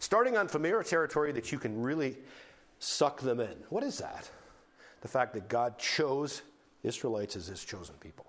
[0.00, 2.16] Starting on familiar territory that you can really
[2.80, 3.54] suck them in.
[3.68, 4.28] What is that?
[5.02, 6.42] The fact that God chose
[6.82, 8.26] Israelites as his chosen people.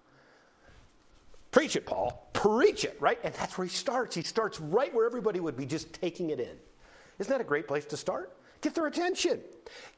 [1.58, 2.30] Preach it, Paul.
[2.34, 3.18] Preach it, right?
[3.24, 4.16] And that's where he starts.
[4.16, 6.56] He starts right where everybody would be just taking it in.
[7.18, 8.32] Isn't that a great place to start?
[8.62, 9.42] Get their attention.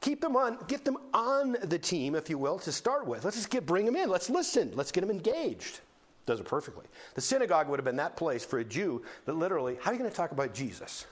[0.00, 3.26] Keep them on, get them on the team, if you will, to start with.
[3.26, 4.08] Let's just get bring them in.
[4.08, 4.72] Let's listen.
[4.74, 5.80] Let's get them engaged.
[6.24, 6.86] Does it perfectly.
[7.14, 9.98] The synagogue would have been that place for a Jew that literally, how are you
[9.98, 11.04] going to talk about Jesus?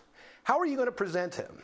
[0.44, 1.58] How are you going to present him?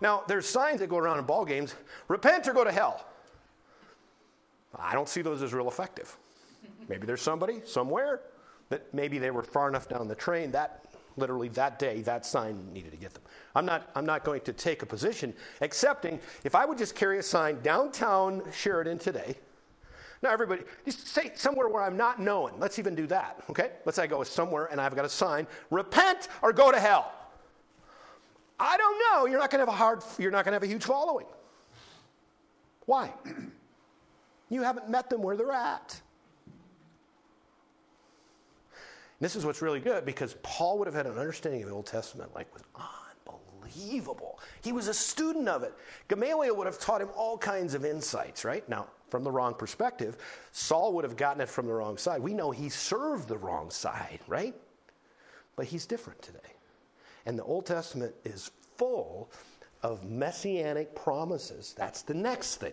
[0.00, 1.74] Now, there's signs that go around in ball games
[2.06, 3.04] repent or go to hell.
[4.78, 6.16] I don't see those as real effective.
[6.88, 8.20] Maybe there's somebody somewhere
[8.68, 10.84] that maybe they were far enough down the train that
[11.16, 13.22] literally that day, that sign needed to get them.
[13.54, 17.18] I'm not, I'm not going to take a position, excepting if I would just carry
[17.18, 19.36] a sign downtown Sheridan today.
[20.22, 22.52] Now, everybody, just say somewhere where I'm not known.
[22.58, 23.72] Let's even do that, okay?
[23.84, 27.12] Let's say I go somewhere and I've got a sign repent or go to hell.
[28.58, 29.26] I don't know.
[29.26, 31.26] You're not going to have a hard, you're not going to have a huge following.
[32.86, 33.12] Why?
[34.54, 36.00] You haven't met them where they're at.
[39.20, 41.86] This is what's really good because Paul would have had an understanding of the Old
[41.86, 42.62] Testament like was
[43.26, 44.38] unbelievable.
[44.62, 45.74] He was a student of it.
[46.06, 48.66] Gamaliel would have taught him all kinds of insights, right?
[48.68, 50.16] Now, from the wrong perspective,
[50.52, 52.22] Saul would have gotten it from the wrong side.
[52.22, 54.54] We know he served the wrong side, right?
[55.56, 56.38] But he's different today.
[57.26, 59.32] And the Old Testament is full
[59.84, 61.74] of messianic promises.
[61.76, 62.72] That's the next thing.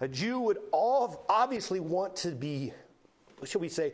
[0.00, 2.72] A Jew would all obviously want to be,
[3.44, 3.92] should we say,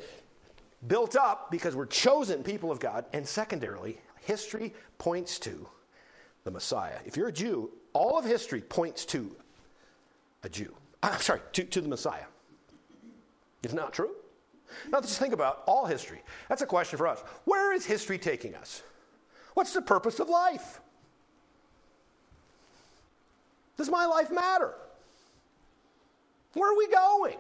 [0.89, 3.05] built up because we're chosen people of God.
[3.13, 5.69] And secondarily, history points to
[6.45, 6.97] the Messiah.
[7.05, 9.37] If you're a Jew, all of history points to
[10.43, 10.75] a Jew.
[11.03, 12.25] Ah, I'm sorry, to, to the Messiah.
[13.63, 14.11] Isn't that true?
[14.91, 16.23] Now, just think about all history.
[16.49, 17.21] That's a question for us.
[17.45, 18.83] Where is history taking us?
[19.53, 20.81] What's the purpose of life?
[23.77, 24.75] Does my life matter?
[26.55, 27.37] Where are we going?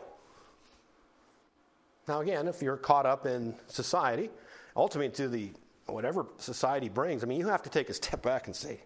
[2.07, 4.31] Now, again, if you're caught up in society,
[4.77, 5.51] ultimately to the
[5.87, 8.81] whatever society brings, I mean, you have to take a step back and say,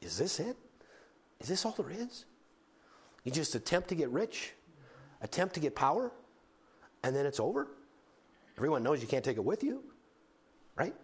[0.00, 0.56] is this it?
[1.40, 2.24] Is this all there is?
[3.24, 4.52] You just attempt to get rich,
[5.22, 6.12] attempt to get power,
[7.02, 7.68] and then it's over?
[8.56, 9.82] Everyone knows you can't take it with you,
[10.76, 10.94] right?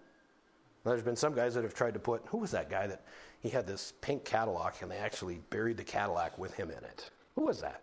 [0.84, 3.04] Now, there's been some guys that have tried to put, who was that guy that
[3.44, 7.10] he had this pink Cadillac and they actually buried the Cadillac with him in it?
[7.34, 7.82] Who was that?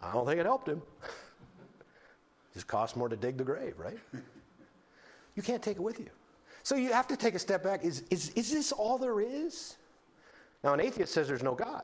[0.00, 0.80] I don't think it helped him.
[2.54, 3.98] Just cost more to dig the grave, right?
[5.34, 6.06] You can't take it with you.
[6.62, 7.84] So you have to take a step back.
[7.84, 9.76] Is, is, is this all there is?
[10.62, 11.82] Now, an atheist says there's no God.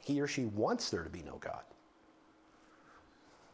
[0.00, 1.64] He or she wants there to be no God.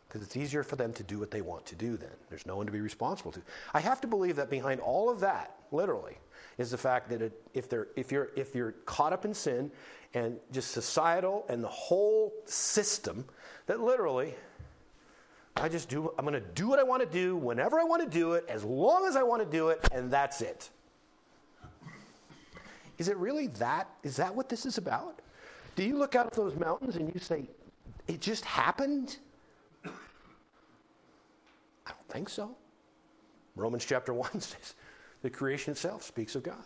[0.07, 2.11] Because it's easier for them to do what they want to do then.
[2.29, 3.41] There's no one to be responsible to.
[3.75, 6.17] I have to believe that behind all of that, literally,
[6.59, 9.71] is the fact that it, if, they're, if, you're, if you're caught up in sin
[10.15, 13.25] and just societal and the whole system,
[13.67, 14.35] that literally,
[15.57, 18.03] I just do, I'm going to do what I want to do whenever I want
[18.03, 20.71] to do it, as long as I want to do it, and that's it.
[22.99, 23.89] Is it really that?
[24.03, 25.21] Is that what this is about?
[25.75, 27.49] Do you look out at those mountains and you say,
[28.07, 29.17] it just happened?
[29.85, 29.89] I
[31.87, 32.57] don't think so.
[33.57, 34.75] Romans chapter 1 says,
[35.23, 36.65] the creation itself speaks of God.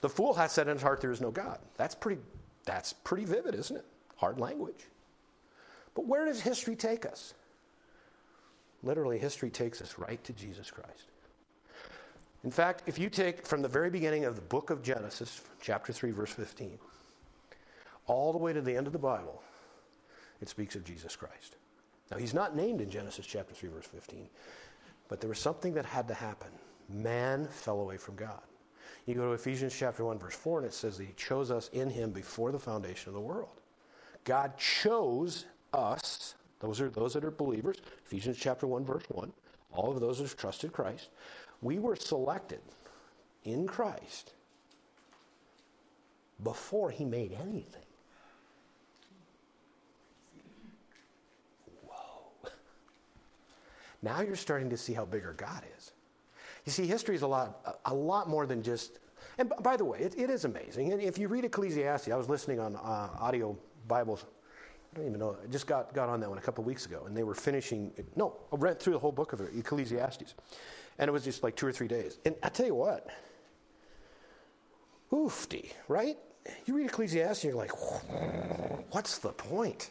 [0.00, 1.58] The fool has said in his heart, There is no God.
[1.76, 2.20] That's pretty,
[2.64, 3.84] that's pretty vivid, isn't it?
[4.16, 4.84] Hard language.
[5.94, 7.34] But where does history take us?
[8.82, 11.08] Literally, history takes us right to Jesus Christ.
[12.44, 15.92] In fact, if you take from the very beginning of the book of Genesis, chapter
[15.92, 16.78] 3, verse 15,
[18.06, 19.42] all the way to the end of the Bible,
[20.42, 21.56] it speaks of Jesus Christ.
[22.10, 24.28] Now, he's not named in Genesis chapter 3, verse 15,
[25.08, 26.50] but there was something that had to happen.
[26.88, 28.40] Man fell away from God.
[29.06, 31.68] You go to Ephesians chapter 1, verse 4, and it says that he chose us
[31.72, 33.60] in him before the foundation of the world.
[34.24, 39.32] God chose us, those are those that are believers, Ephesians chapter 1, verse 1,
[39.72, 41.08] all of those that have trusted Christ,
[41.60, 42.60] we were selected
[43.44, 44.32] in Christ
[46.42, 47.82] before he made anything.
[51.86, 52.30] Whoa.
[54.02, 55.93] Now you're starting to see how bigger God is.
[56.64, 58.98] You see, history is a lot, a, lot more than just.
[59.38, 60.92] And by the way, it, it is amazing.
[60.92, 63.56] And if you read Ecclesiastes, I was listening on uh, audio
[63.86, 64.24] Bibles.
[64.92, 65.36] I don't even know.
[65.42, 67.34] I just got, got on that one a couple of weeks ago, and they were
[67.34, 67.92] finishing.
[68.16, 70.34] No, I read through the whole book of Ecclesiastes,
[70.98, 72.18] and it was just like two or three days.
[72.24, 73.08] And I tell you what,
[75.12, 76.16] oofty, right?
[76.66, 77.72] You read Ecclesiastes, you're like,
[78.92, 79.90] what's the point?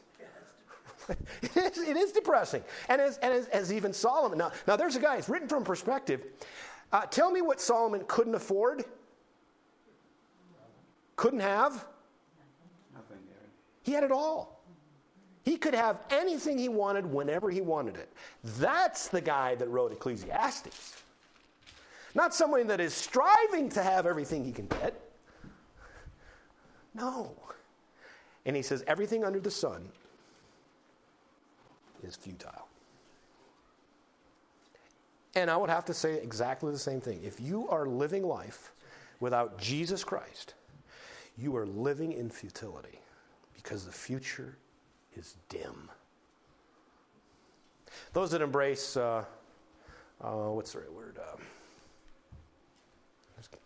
[1.41, 2.63] it, is, it is depressing.
[2.89, 5.63] And as, and as, as, even Solomon, now, now there's a guy, it's written from
[5.63, 6.23] perspective.
[6.91, 8.85] Uh, tell me what Solomon couldn't afford,
[11.15, 11.85] couldn't have.
[12.93, 13.17] Nothing.
[13.83, 14.63] He had it all.
[15.43, 18.11] He could have anything he wanted whenever he wanted it.
[18.43, 21.03] That's the guy that wrote Ecclesiastes.
[22.15, 24.99] Not someone that is striving to have everything he can get.
[26.93, 27.35] No.
[28.45, 29.89] And he says, everything under the sun
[32.03, 32.67] is futile.
[35.35, 37.19] And I would have to say exactly the same thing.
[37.23, 38.71] If you are living life
[39.19, 40.53] without Jesus Christ,
[41.37, 42.99] you are living in futility
[43.55, 44.57] because the future
[45.15, 45.89] is dim.
[48.13, 49.23] Those that embrace, uh,
[50.21, 51.17] uh, what's the right word?
[51.19, 51.37] Uh,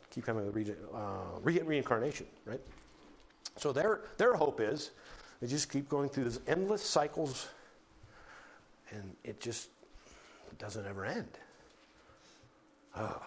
[0.10, 2.62] keep coming with uh, re- reincarnation, right?
[3.58, 4.92] So their, their hope is
[5.42, 7.50] they just keep going through these endless cycles
[8.92, 9.70] and it just
[10.58, 11.38] doesn't ever end.
[12.96, 13.22] Oh.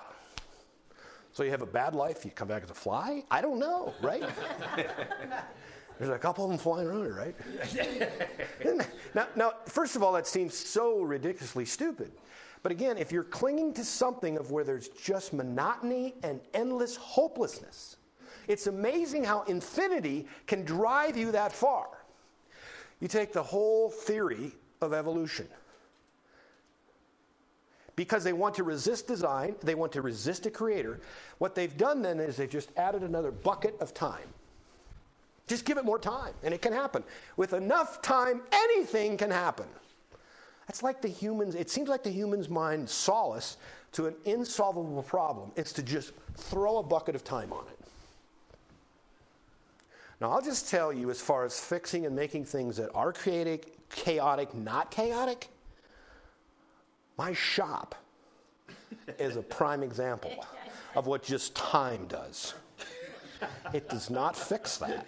[1.33, 3.23] So you have a bad life, you come back as a fly?
[3.31, 4.25] I don't know, right?
[5.99, 7.35] There's a couple of them flying around here, right?
[9.15, 12.11] now, now, first of all, that seems so ridiculously stupid.
[12.63, 17.97] But again, if you're clinging to something of where there's just monotony and endless hopelessness,
[18.49, 21.87] it's amazing how infinity can drive you that far.
[23.01, 25.47] You take the whole theory of evolution.
[27.97, 31.01] Because they want to resist design, they want to resist a creator.
[31.39, 34.29] What they've done then is they've just added another bucket of time.
[35.47, 37.03] Just give it more time, and it can happen.
[37.37, 39.67] With enough time, anything can happen.
[40.67, 43.57] That's like the humans, it seems like the human's mind solace
[43.93, 45.51] to an insolvable problem.
[45.57, 47.79] It's to just throw a bucket of time on it.
[50.21, 53.77] Now, I'll just tell you, as far as fixing and making things that are chaotic,
[53.91, 55.49] chaotic, not chaotic,
[57.19, 57.95] my shop
[59.19, 60.47] is a prime example
[60.95, 62.55] of what just time does.
[63.73, 65.07] It does not fix that.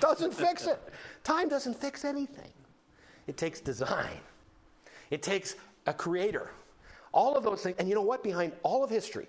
[0.00, 0.80] Doesn't fix it.
[1.24, 2.50] Time doesn't fix anything.
[3.26, 4.20] It takes design,
[5.10, 6.50] it takes a creator.
[7.12, 7.74] All of those things.
[7.78, 8.22] And you know what?
[8.22, 9.28] Behind all of history,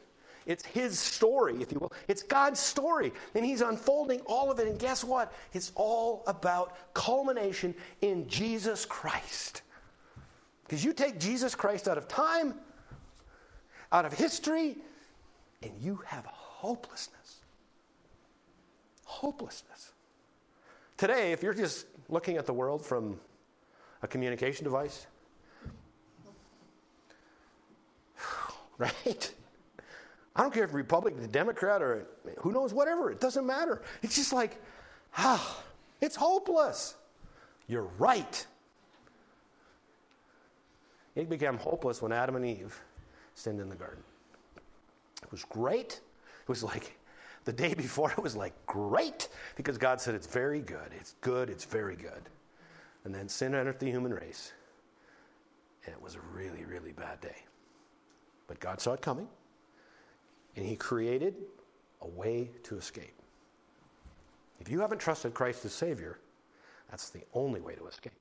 [0.49, 1.93] it's his story, if you will.
[2.07, 3.13] It's God's story.
[3.35, 4.67] And he's unfolding all of it.
[4.67, 5.31] And guess what?
[5.53, 9.61] It's all about culmination in Jesus Christ.
[10.63, 12.55] Because you take Jesus Christ out of time,
[13.91, 14.75] out of history,
[15.61, 17.35] and you have hopelessness.
[19.05, 19.91] Hopelessness.
[20.97, 23.19] Today, if you're just looking at the world from
[24.01, 25.05] a communication device,
[28.79, 29.31] right?
[30.35, 32.07] I don't care if Republican, Democrat, or
[32.39, 33.11] who knows, whatever.
[33.11, 33.81] It doesn't matter.
[34.01, 34.61] It's just like,
[35.17, 35.63] ah,
[36.01, 36.95] it's hopeless.
[37.67, 38.45] You're right.
[41.15, 42.79] It became hopeless when Adam and Eve
[43.33, 44.03] sinned in the garden.
[45.21, 45.99] It was great.
[46.41, 46.97] It was like
[47.45, 50.91] the day before, it was like great because God said it's very good.
[50.91, 51.49] It's good.
[51.49, 52.29] It's very good.
[53.05, 54.53] And then sin entered the human race.
[55.85, 57.43] And it was a really, really bad day.
[58.47, 59.27] But God saw it coming.
[60.59, 61.35] And he created
[62.01, 63.13] a way to escape.
[64.59, 66.19] If you haven't trusted Christ as Savior,
[66.91, 68.11] that's the only way to escape.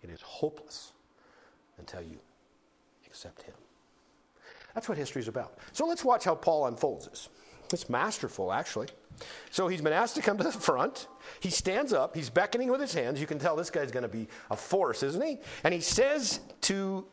[0.00, 0.92] It is hopeless
[1.78, 2.20] until you
[3.08, 3.54] accept Him.
[4.72, 5.58] That's what history is about.
[5.72, 7.28] So let's watch how Paul unfolds this.
[7.72, 8.86] It's masterful, actually.
[9.50, 11.08] So he's been asked to come to the front.
[11.40, 12.14] He stands up.
[12.14, 13.20] He's beckoning with his hands.
[13.20, 15.38] You can tell this guy's going to be a force, isn't he?
[15.64, 17.04] And he says to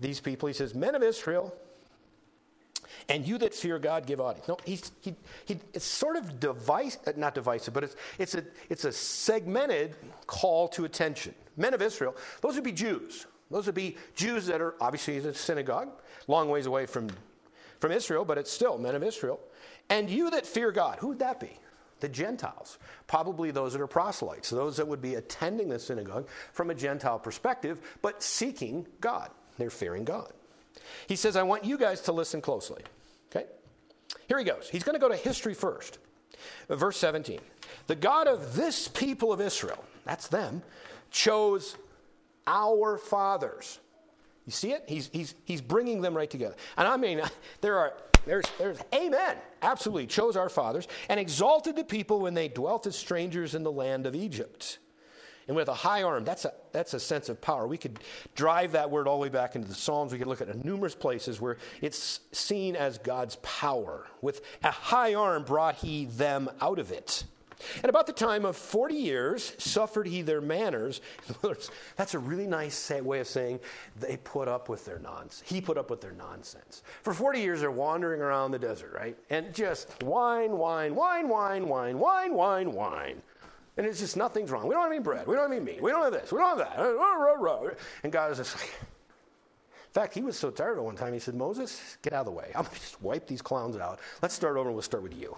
[0.00, 1.54] these people, he says, Men of Israel,
[3.08, 4.48] and you that fear God, give audience.
[4.48, 8.44] No, he's, he, he, it's sort of device, uh, not divisive, but it's, it's, a,
[8.68, 9.96] it's a segmented
[10.26, 11.34] call to attention.
[11.56, 13.26] Men of Israel, those would be Jews.
[13.50, 15.90] Those would be Jews that are obviously in a synagogue,
[16.26, 17.08] long ways away from,
[17.80, 19.40] from Israel, but it's still men of Israel.
[19.90, 21.50] And you that fear God, who would that be?
[22.00, 26.70] The Gentiles, probably those that are proselytes, those that would be attending the synagogue from
[26.70, 29.30] a Gentile perspective, but seeking God.
[29.58, 30.32] They're fearing God.
[31.06, 32.82] He says, I want you guys to listen closely.
[33.34, 33.46] Okay?
[34.28, 34.68] Here he goes.
[34.70, 35.98] He's going to go to history first.
[36.68, 37.40] Verse 17.
[37.86, 40.62] The God of this people of Israel, that's them,
[41.10, 41.76] chose
[42.46, 43.78] our fathers.
[44.46, 44.84] You see it?
[44.88, 46.56] He's, he's, he's bringing them right together.
[46.76, 47.22] And I mean,
[47.60, 47.94] there are,
[48.26, 49.36] there's, there's, amen.
[49.62, 50.06] Absolutely.
[50.06, 54.06] Chose our fathers and exalted the people when they dwelt as strangers in the land
[54.06, 54.78] of Egypt.
[55.48, 57.66] And with a high arm, that's a, that's a sense of power.
[57.66, 57.98] We could
[58.34, 60.12] drive that word all the way back into the Psalms.
[60.12, 64.06] We could look at numerous places where it's seen as God's power.
[64.20, 67.24] With a high arm brought he them out of it.
[67.76, 71.00] And about the time of 40 years suffered he their manners.
[71.96, 73.60] That's a really nice way of saying
[73.98, 75.42] they put up with their nonsense.
[75.44, 76.82] He put up with their nonsense.
[77.02, 79.16] For 40 years, they're wandering around the desert, right?
[79.30, 83.22] And just whine, whine, whine, whine, whine, whine, whine, whine.
[83.76, 84.66] And it's just nothing's wrong.
[84.66, 85.26] We don't have any bread.
[85.26, 85.82] We don't have any meat.
[85.82, 86.30] We don't have this.
[86.30, 87.78] We don't have that.
[88.02, 91.18] And God is just like, in fact, he was so tired of one time, he
[91.18, 92.46] said, Moses, get out of the way.
[92.54, 93.98] I'm going to just wipe these clowns out.
[94.20, 95.36] Let's start over and we'll start with you.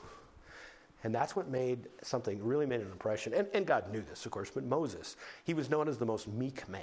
[1.05, 3.35] And that's what made something, really made an impression.
[3.35, 6.28] And, and God knew this, of course, but Moses, he was known as the most
[6.28, 6.82] meek man.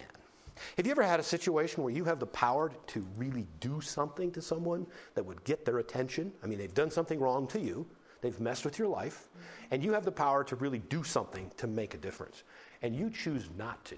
[0.77, 4.31] Have you ever had a situation where you have the power to really do something
[4.31, 4.85] to someone
[5.15, 6.31] that would get their attention?
[6.43, 7.87] I mean, they've done something wrong to you,
[8.21, 9.27] they've messed with your life,
[9.71, 12.43] and you have the power to really do something to make a difference.
[12.81, 13.97] And you choose not to.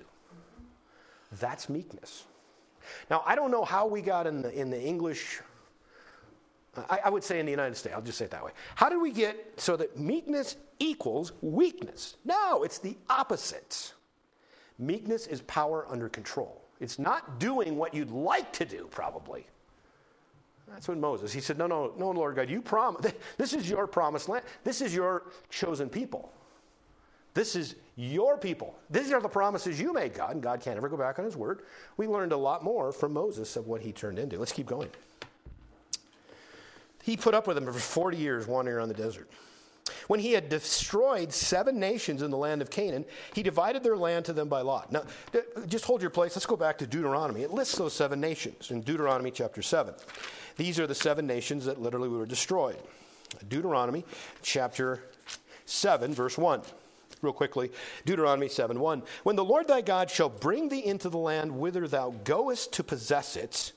[1.40, 2.26] That's meekness.
[3.10, 5.42] Now, I don't know how we got in the, in the English
[6.90, 8.52] I, I, would say in the United States, I'll just say it that way.
[8.76, 12.18] How did we get so that meekness equals weakness?
[12.26, 13.94] No, it's the opposite.
[14.80, 16.64] Meekness is power under control.
[16.80, 19.46] It's not doing what you'd like to do, probably.
[20.68, 23.14] That's what Moses, he said, No, no, no, Lord God, you promise.
[23.38, 24.46] This is your promised land.
[24.64, 26.32] This is your chosen people.
[27.34, 28.76] This is your people.
[28.90, 31.36] These are the promises you made, God, and God can't ever go back on his
[31.36, 31.64] word.
[31.98, 34.38] We learned a lot more from Moses of what he turned into.
[34.38, 34.90] Let's keep going.
[37.04, 39.30] He put up with them for 40 years wandering around the desert.
[40.08, 44.26] When he had destroyed seven nations in the land of Canaan, he divided their land
[44.26, 44.92] to them by lot.
[44.92, 45.04] Now,
[45.68, 46.36] just hold your place.
[46.36, 47.42] Let's go back to Deuteronomy.
[47.44, 49.94] It lists those seven nations in Deuteronomy chapter 7.
[50.58, 52.78] These are the seven nations that literally were destroyed.
[53.48, 54.06] Deuteronomy
[54.42, 55.04] chapter
[55.66, 56.62] 7, verse 1
[57.22, 57.72] real quickly
[58.06, 59.04] Deuteronomy 7 1.
[59.24, 62.84] When the Lord thy God shall bring thee into the land whither thou goest to
[62.84, 63.72] possess it,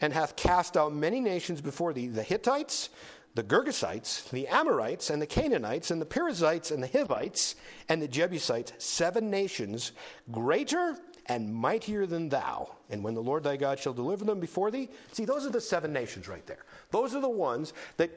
[0.00, 2.88] and hath cast out many nations before thee the Hittites,
[3.34, 7.54] the Girgashites, the Amorites, and the Canaanites, and the Perizzites, and the Hivites,
[7.88, 9.92] and the Jebusites, seven nations,
[10.32, 10.96] greater
[11.30, 12.68] and mightier than thou.
[12.90, 15.60] And when the Lord thy God shall deliver them before thee, see, those are the
[15.60, 16.64] seven nations right there.
[16.90, 18.10] Those are the ones that,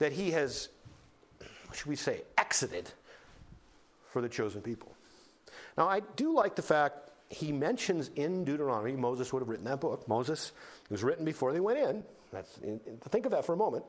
[0.00, 0.68] that he has,
[1.72, 2.90] should we say, exited
[4.10, 4.94] for the chosen people.
[5.78, 9.80] Now, I do like the fact he mentions in Deuteronomy, Moses would have written that
[9.80, 10.06] book.
[10.06, 10.52] Moses,
[10.84, 12.04] it was written before they went in.
[12.32, 12.60] That's,
[13.08, 13.84] think of that for a moment.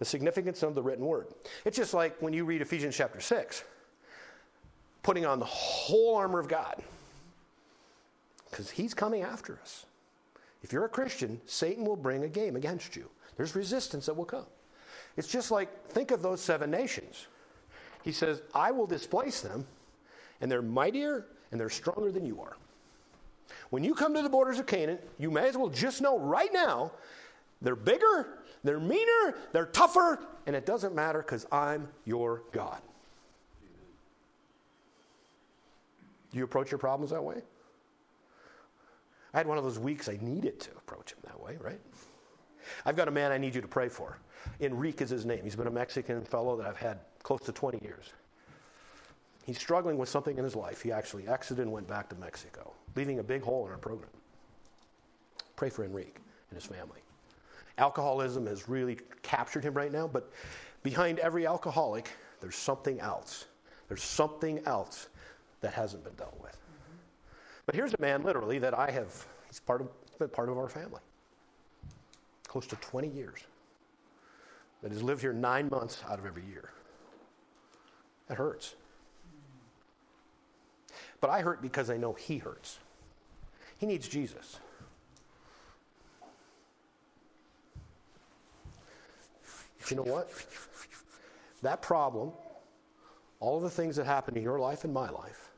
[0.00, 1.28] The significance of the written word.
[1.64, 3.62] It's just like when you read Ephesians chapter 6,
[5.04, 6.82] putting on the whole armor of God.
[8.50, 9.86] Because he's coming after us.
[10.62, 13.08] If you're a Christian, Satan will bring a game against you.
[13.36, 14.46] There's resistance that will come.
[15.16, 17.26] It's just like, think of those seven nations.
[18.02, 19.66] He says, I will displace them,
[20.40, 22.56] and they're mightier and they're stronger than you are.
[23.70, 26.52] When you come to the borders of Canaan, you may as well just know right
[26.52, 26.92] now
[27.62, 32.80] they're bigger, they're meaner, they're tougher, and it doesn't matter because I'm your God.
[36.30, 37.42] Do you approach your problems that way?
[39.32, 41.80] I had one of those weeks I needed to approach him that way, right?
[42.84, 44.18] I've got a man I need you to pray for.
[44.60, 45.40] Enrique is his name.
[45.42, 48.12] He's been a Mexican fellow that I've had close to 20 years.
[49.44, 50.82] He's struggling with something in his life.
[50.82, 54.10] He actually exited and went back to Mexico, leaving a big hole in our program.
[55.56, 56.12] Pray for Enrique
[56.50, 57.00] and his family.
[57.78, 60.30] Alcoholism has really captured him right now, but
[60.82, 62.10] behind every alcoholic,
[62.40, 63.46] there's something else.
[63.88, 65.08] There's something else
[65.62, 66.56] that hasn't been dealt with.
[67.70, 70.68] But here's a man, literally, that I have, he's part of, been part of our
[70.68, 70.98] family.
[72.48, 73.38] Close to 20 years.
[74.82, 76.70] That has lived here nine months out of every year.
[78.26, 78.74] That hurts.
[81.20, 82.80] But I hurt because I know he hurts.
[83.78, 84.58] He needs Jesus.
[89.88, 90.28] you know what?
[91.62, 92.32] That problem,
[93.38, 95.49] all of the things that happen in your life and my life,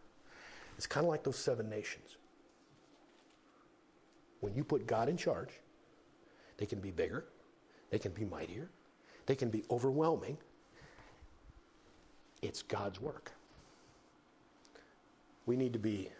[0.83, 2.17] is kind of like those seven nations.
[4.41, 5.51] When you put God in charge,
[6.57, 7.25] they can be bigger,
[7.91, 8.69] they can be mightier,
[9.27, 10.37] they can be overwhelming,
[12.43, 13.31] it's God's work.
[15.47, 16.11] We need to be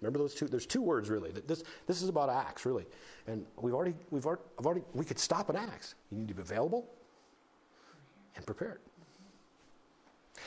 [0.00, 0.48] Remember those two?
[0.48, 1.30] There's two words really.
[1.30, 2.86] This, this is about acts, really.
[3.28, 5.94] And we've already, we've already, I've already, we could stop at acts.
[6.10, 6.88] You need to be available
[8.34, 8.80] and prepared.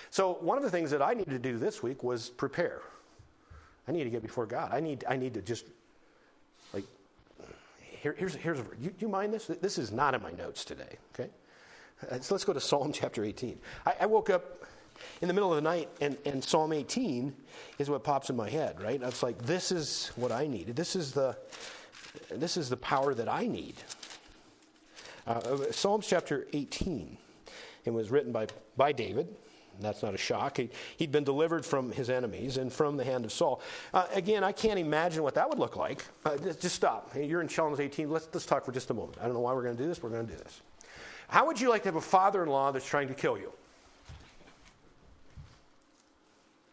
[0.10, 2.82] So one of the things that I needed to do this week was prepare.
[3.88, 4.72] I need to get before God.
[4.74, 5.66] I need, I need to just,
[6.74, 6.86] like,
[7.80, 9.46] here, here's, here's, a, you, you mind this?
[9.48, 11.30] This is not in my notes today, okay?
[12.10, 13.60] Uh, so let's go to Psalm chapter 18.
[13.86, 14.64] I, I woke up
[15.22, 17.34] in the middle of the night, and, and Psalm 18
[17.80, 19.02] is what pops in my head, right?
[19.02, 20.76] It's like, this is what I needed.
[20.76, 21.38] This is the,
[22.32, 23.76] this is the power that I need.
[25.28, 27.18] Uh, uh Psalms chapter 18.
[27.86, 29.36] It was written by, by David.
[29.80, 30.58] That's not a shock.
[30.58, 30.70] He,
[31.00, 33.62] had been delivered from his enemies and from the hand of Saul.
[33.94, 36.06] Uh, again, I can't imagine what that would look like.
[36.24, 37.12] Uh, just, stop.
[37.16, 38.10] You're in Psalms 18.
[38.10, 39.18] Let's, let's talk for just a moment.
[39.20, 40.02] I don't know why we're going to do this.
[40.02, 40.62] We're going to do this.
[41.28, 43.52] How would you like to have a father in law that's trying to kill you?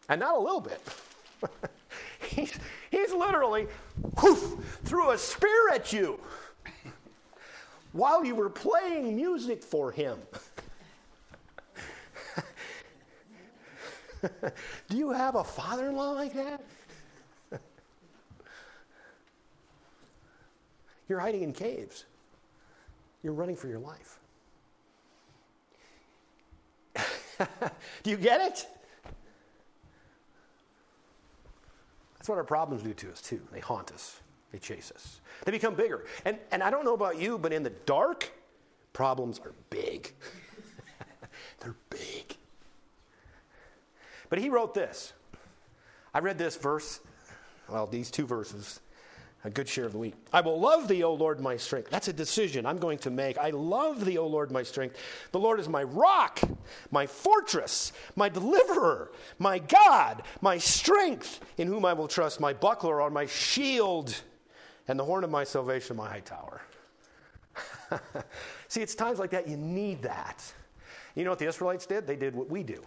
[0.09, 0.81] And not a little bit.
[2.27, 2.53] he's,
[2.91, 3.67] he's literally
[4.21, 6.19] whoof, threw a spear at you
[7.91, 10.17] while you were playing music for him.
[14.89, 16.63] Do you have a father in law like that?
[21.09, 22.05] You're hiding in caves.
[23.21, 24.19] You're running for your life.
[28.03, 28.67] Do you get it?
[32.15, 33.41] That's what our problems do to us, too.
[33.51, 34.21] They haunt us,
[34.51, 36.05] they chase us, they become bigger.
[36.23, 38.31] And, and I don't know about you, but in the dark,
[38.93, 40.13] problems are big.
[41.59, 42.37] They're big.
[44.33, 45.13] But he wrote this.
[46.11, 47.01] I read this verse,
[47.69, 48.79] well, these two verses
[49.43, 50.15] a good share of the week.
[50.33, 51.91] I will love thee, O Lord, my strength.
[51.91, 53.37] That's a decision I'm going to make.
[53.37, 54.97] I love thee, O Lord, my strength.
[55.33, 56.39] The Lord is my rock,
[56.89, 63.03] my fortress, my deliverer, my God, my strength, in whom I will trust, my buckler
[63.03, 64.19] or my shield,
[64.87, 66.63] and the horn of my salvation, my high tower.
[68.67, 70.43] See, it's times like that you need that.
[71.13, 72.07] You know what the Israelites did?
[72.07, 72.83] They did what we do.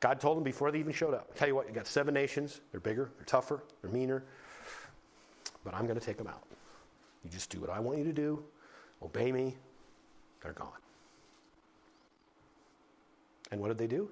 [0.00, 1.30] God told them before they even showed up.
[1.34, 2.60] I tell you what, you got seven nations.
[2.72, 4.24] They're bigger, they're tougher, they're meaner
[5.64, 6.42] but I'm going to take them out.
[7.24, 8.42] You just do what I want you to do,
[9.02, 9.56] obey me,
[10.42, 10.68] they're gone.
[13.52, 14.08] And what did they do?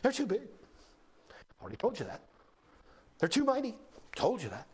[0.00, 0.42] They're too big.
[1.60, 2.20] Already told you that.
[3.18, 3.76] They're too mighty.
[4.16, 4.66] Told you that.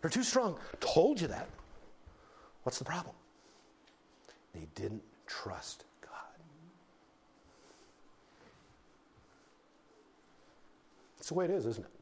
[0.00, 0.58] They're too strong.
[0.80, 1.48] Told you that.
[2.62, 3.14] What's the problem?
[4.54, 6.10] They didn't trust God.
[11.18, 11.92] It's the way it is, isn't it?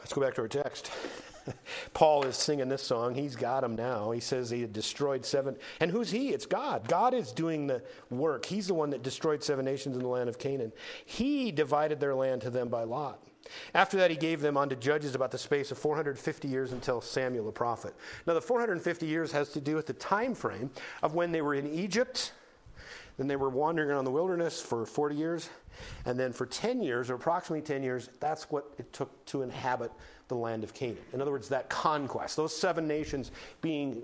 [0.00, 0.90] Let's go back to our text.
[1.94, 3.14] Paul is singing this song.
[3.14, 4.10] He's got him now.
[4.10, 5.56] He says he had destroyed seven.
[5.80, 6.30] And who's he?
[6.30, 6.86] It's God.
[6.88, 8.44] God is doing the work.
[8.44, 10.72] He's the one that destroyed seven nations in the land of Canaan.
[11.04, 13.22] He divided their land to them by lot.
[13.74, 17.46] After that, he gave them unto judges about the space of 450 years until Samuel
[17.46, 17.94] the prophet.
[18.26, 20.70] Now, the 450 years has to do with the time frame
[21.02, 22.32] of when they were in Egypt
[23.16, 25.50] then they were wandering around the wilderness for 40 years.
[26.06, 29.90] And then for 10 years, or approximately 10 years, that's what it took to inhabit
[30.28, 30.98] the land of Canaan.
[31.12, 33.30] In other words, that conquest, those seven nations
[33.60, 34.02] being,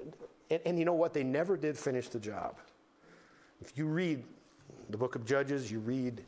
[0.51, 1.15] and, and you know what?
[1.15, 2.57] They never did finish the job.
[3.61, 4.25] If you read
[4.91, 6.23] the book of Judges, you read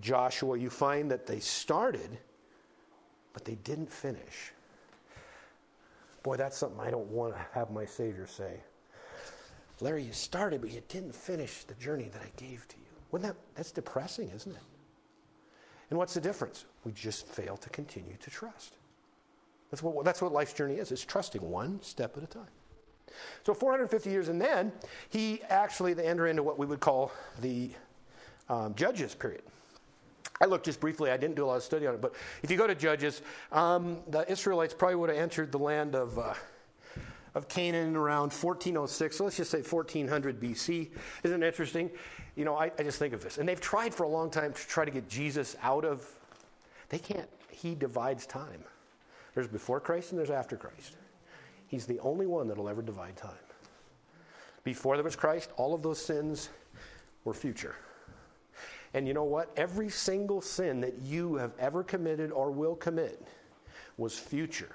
[0.00, 2.18] Joshua, you find that they started,
[3.32, 4.52] but they didn't finish.
[6.22, 8.60] Boy, that's something I don't want to have my Savior say.
[9.80, 12.86] Larry, you started, but you didn't finish the journey that I gave to you.
[13.10, 14.62] Wouldn't that, that's depressing, isn't it?
[15.88, 16.66] And what's the difference?
[16.84, 18.74] We just fail to continue to trust.
[19.70, 20.92] That's what, that's what life's journey is.
[20.92, 22.48] It's trusting one step at a time.
[23.44, 24.72] So 450 years, and then
[25.08, 27.10] he actually they enter into what we would call
[27.40, 27.70] the
[28.48, 29.42] um, Judges period.
[30.40, 31.10] I looked just briefly.
[31.10, 33.20] I didn't do a lot of study on it, but if you go to Judges,
[33.52, 36.34] um, the Israelites probably would have entered the land of uh,
[37.34, 39.16] of Canaan around 1406.
[39.16, 40.90] So let's just say 1400 BC.
[41.22, 41.90] Isn't it interesting?
[42.36, 43.38] You know, I, I just think of this.
[43.38, 46.06] And they've tried for a long time to try to get Jesus out of,
[46.88, 47.28] they can't.
[47.50, 48.64] He divides time.
[49.34, 50.96] There's before Christ and there's after Christ.
[51.68, 53.30] He's the only one that'll ever divide time.
[54.64, 56.48] Before there was Christ, all of those sins
[57.24, 57.76] were future.
[58.94, 59.50] And you know what?
[59.56, 63.22] Every single sin that you have ever committed or will commit
[63.96, 64.74] was future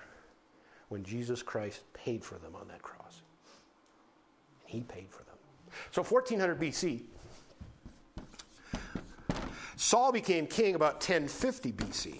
[0.89, 3.21] when Jesus Christ paid for them on that cross.
[4.65, 5.35] He paid for them.
[5.91, 7.01] So 1400 BC,
[9.75, 12.19] Saul became king about 1050 BC.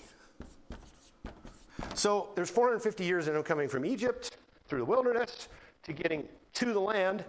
[1.94, 4.38] So there's 450 years in him coming from Egypt
[4.68, 5.48] through the wilderness
[5.84, 7.24] to getting to the land,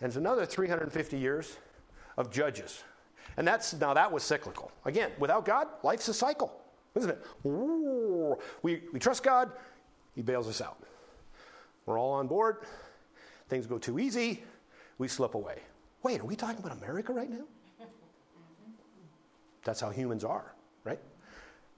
[0.00, 1.56] and it's another 350 years
[2.16, 2.82] of judges.
[3.36, 4.72] And that's now that was cyclical.
[4.84, 6.52] Again, without God, life's a cycle,
[6.94, 7.24] isn't it?
[8.62, 9.50] We, we trust God,
[10.14, 10.78] He bails us out.
[11.84, 12.58] We're all on board.
[13.48, 14.42] Things go too easy,
[14.98, 15.58] we slip away.
[16.02, 17.44] Wait, are we talking about America right now?
[19.64, 20.54] That's how humans are,
[20.84, 21.00] right?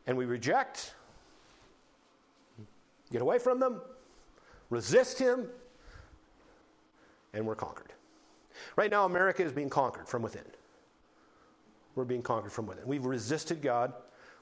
[0.07, 0.95] And we reject,
[3.11, 3.81] get away from them,
[4.71, 5.49] resist Him,
[7.33, 7.93] and we're conquered.
[8.77, 10.45] Right now, America is being conquered from within.
[11.99, 12.87] We're being conquered from within.
[12.87, 13.93] We've resisted God.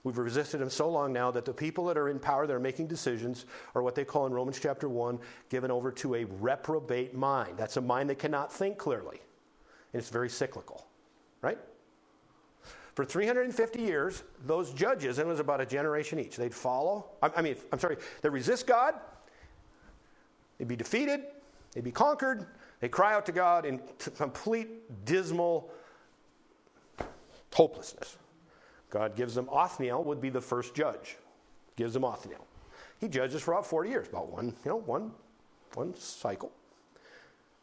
[0.04, 2.60] We've resisted Him so long now that the people that are in power, that are
[2.60, 7.14] making decisions, are what they call in Romans chapter 1 given over to a reprobate
[7.14, 7.56] mind.
[7.56, 9.22] That's a mind that cannot think clearly.
[9.94, 10.86] And it's very cyclical,
[11.40, 11.56] right?
[12.94, 17.40] For 350 years, those judges, and it was about a generation each, they'd follow, I
[17.40, 18.96] mean, I'm sorry, they resist God,
[20.58, 21.22] they'd be defeated,
[21.72, 22.44] they'd be conquered,
[22.80, 23.80] they cry out to God in
[24.18, 25.70] complete dismal
[27.56, 28.18] hopelessness.
[28.90, 31.16] God gives them, Othniel would be the first judge,
[31.74, 32.46] gives them Othniel.
[33.00, 35.10] He judges for about 40 years, about one, you know, one,
[35.72, 36.52] one cycle.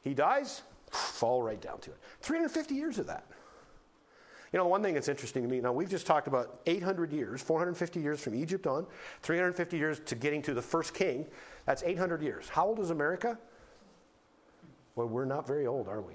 [0.01, 1.97] He dies, fall right down to it.
[2.21, 3.25] 350 years of that.
[4.51, 7.41] You know, one thing that's interesting to me, now we've just talked about 800 years,
[7.41, 8.87] 450 years from Egypt on,
[9.21, 11.27] 350 years to getting to the first king.
[11.67, 12.49] That's 800 years.
[12.49, 13.37] How old is America?
[14.95, 16.13] Well, we're not very old, are we?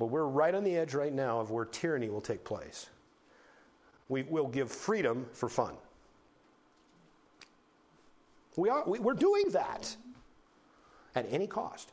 [0.00, 2.88] But we're right on the edge right now of where tyranny will take place.
[4.08, 5.74] We will give freedom for fun.
[8.56, 9.94] We are, we, are doing that
[11.14, 11.92] at any cost.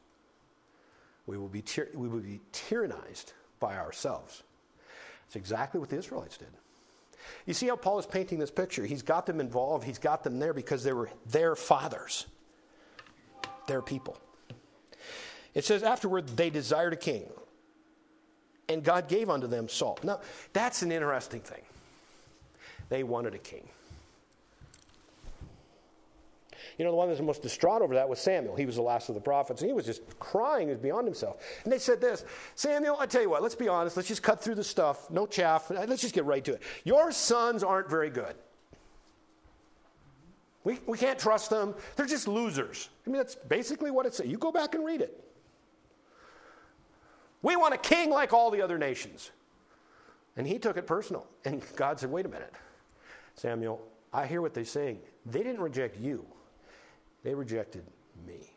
[1.26, 4.42] We will, be tyr- we will be tyrannized by ourselves.
[5.26, 6.48] It's exactly what the Israelites did.
[7.46, 8.86] You see how Paul is painting this picture?
[8.86, 12.26] He's got them involved, he's got them there because they were their fathers,
[13.68, 14.18] their people.
[15.54, 17.30] It says, afterward, they desired a king,
[18.70, 20.00] and God gave unto them Saul.
[20.04, 20.20] Now,
[20.54, 21.62] that's an interesting thing.
[22.90, 23.68] They wanted a king.
[26.78, 28.56] You know, the one that was most distraught over that was Samuel.
[28.56, 31.38] He was the last of the prophets, and he was just crying as beyond himself.
[31.64, 32.24] And they said this
[32.56, 33.98] Samuel, I tell you what, let's be honest.
[33.98, 35.10] Let's just cut through the stuff.
[35.10, 35.72] No chaff.
[35.72, 36.62] Let's just get right to it.
[36.84, 38.36] Your sons aren't very good.
[40.64, 41.74] We, we can't trust them.
[41.96, 42.90] They're just losers.
[43.06, 44.28] I mean, that's basically what it says.
[44.28, 45.27] You go back and read it.
[47.42, 49.32] We want a king like all the other nations.
[50.36, 51.26] And he took it personal.
[51.46, 52.54] And God said, wait a minute,
[53.36, 53.82] Samuel,
[54.14, 55.00] I hear what they're saying.
[55.26, 56.26] They didn't reject you,
[57.24, 57.84] they rejected
[58.26, 58.54] me.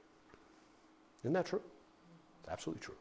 [1.22, 1.62] Isn't that true?
[2.40, 2.94] It's absolutely true.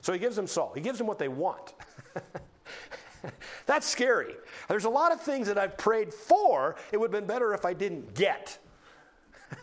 [0.00, 1.74] So he gives them Saul, he gives them what they want.
[3.66, 4.34] That's scary.
[4.68, 7.64] There's a lot of things that I've prayed for, it would have been better if
[7.64, 8.58] I didn't get.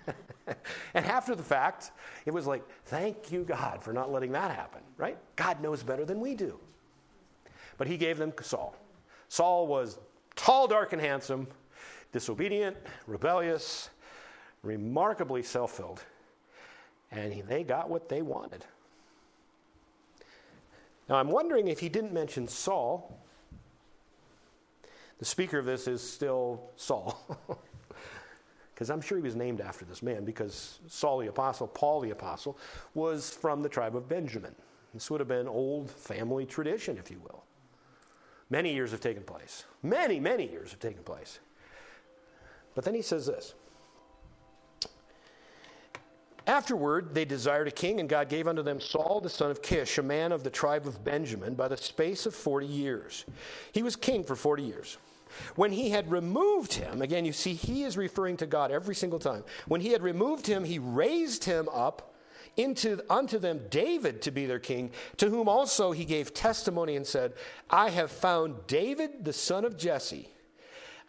[0.93, 1.91] and after the fact,
[2.25, 5.17] it was like, thank you, God, for not letting that happen, right?
[5.35, 6.59] God knows better than we do.
[7.77, 8.75] But he gave them Saul.
[9.27, 9.99] Saul was
[10.35, 11.47] tall, dark, and handsome,
[12.11, 12.77] disobedient,
[13.07, 13.89] rebellious,
[14.63, 16.03] remarkably self filled,
[17.11, 18.65] and he, they got what they wanted.
[21.09, 23.19] Now, I'm wondering if he didn't mention Saul.
[25.19, 27.39] The speaker of this is still Saul.
[28.75, 32.11] because I'm sure he was named after this man, because Saul the Apostle, Paul the
[32.11, 32.57] Apostle,
[32.93, 34.53] was from the tribe of Benjamin.
[34.93, 37.45] This would have been old family tradition, if you will.
[38.49, 39.63] Many years have taken place.
[39.81, 41.39] Many, many years have taken place.
[42.75, 43.55] But then he says this
[46.45, 49.97] Afterward, they desired a king, and God gave unto them Saul the son of Kish,
[49.97, 53.23] a man of the tribe of Benjamin, by the space of 40 years.
[53.71, 54.97] He was king for 40 years.
[55.55, 59.19] When he had removed him, again, you see, he is referring to God every single
[59.19, 59.43] time.
[59.67, 62.13] When he had removed him, he raised him up
[62.57, 67.05] into, unto them David to be their king, to whom also he gave testimony and
[67.05, 67.33] said,
[67.69, 70.29] I have found David the son of Jesse,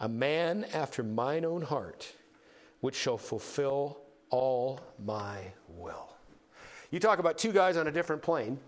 [0.00, 2.12] a man after mine own heart,
[2.80, 3.98] which shall fulfill
[4.30, 6.08] all my will.
[6.90, 8.58] You talk about two guys on a different plane,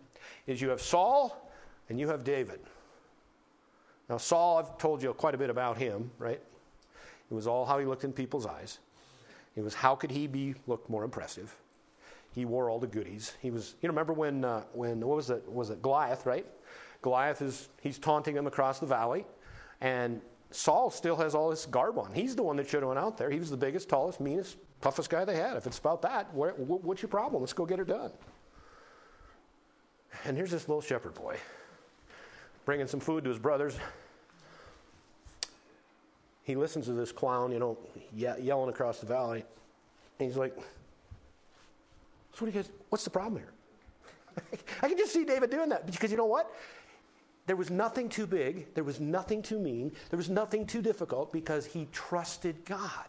[0.46, 1.50] is you have Saul
[1.88, 2.60] and you have David.
[4.08, 6.40] Now, Saul, I've told you quite a bit about him, right?
[7.30, 8.78] It was all how he looked in people's eyes.
[9.54, 11.54] It was how could he be look more impressive.
[12.34, 13.34] He wore all the goodies.
[13.40, 15.50] He was, you know, remember when, uh, when what was it?
[15.50, 16.46] Was it Goliath, right?
[17.02, 19.26] Goliath is, he's taunting him across the valley.
[19.80, 22.12] And Saul still has all this garb on.
[22.12, 23.30] He's the one that should have went out there.
[23.30, 25.56] He was the biggest, tallest, meanest, toughest guy they had.
[25.56, 27.42] If it's about that, what's your problem?
[27.42, 28.12] Let's go get her done.
[30.24, 31.36] And here's this little shepherd boy
[32.68, 33.78] bringing some food to his brothers.
[36.42, 37.78] He listens to this clown, you know,
[38.14, 39.42] ye- yelling across the valley.
[40.18, 40.54] And he's like,
[42.34, 43.52] So what guys, what's the problem here?
[44.82, 46.54] I can just see David doing that because you know what?
[47.46, 51.32] There was nothing too big, there was nothing too mean, there was nothing too difficult
[51.32, 53.06] because he trusted God.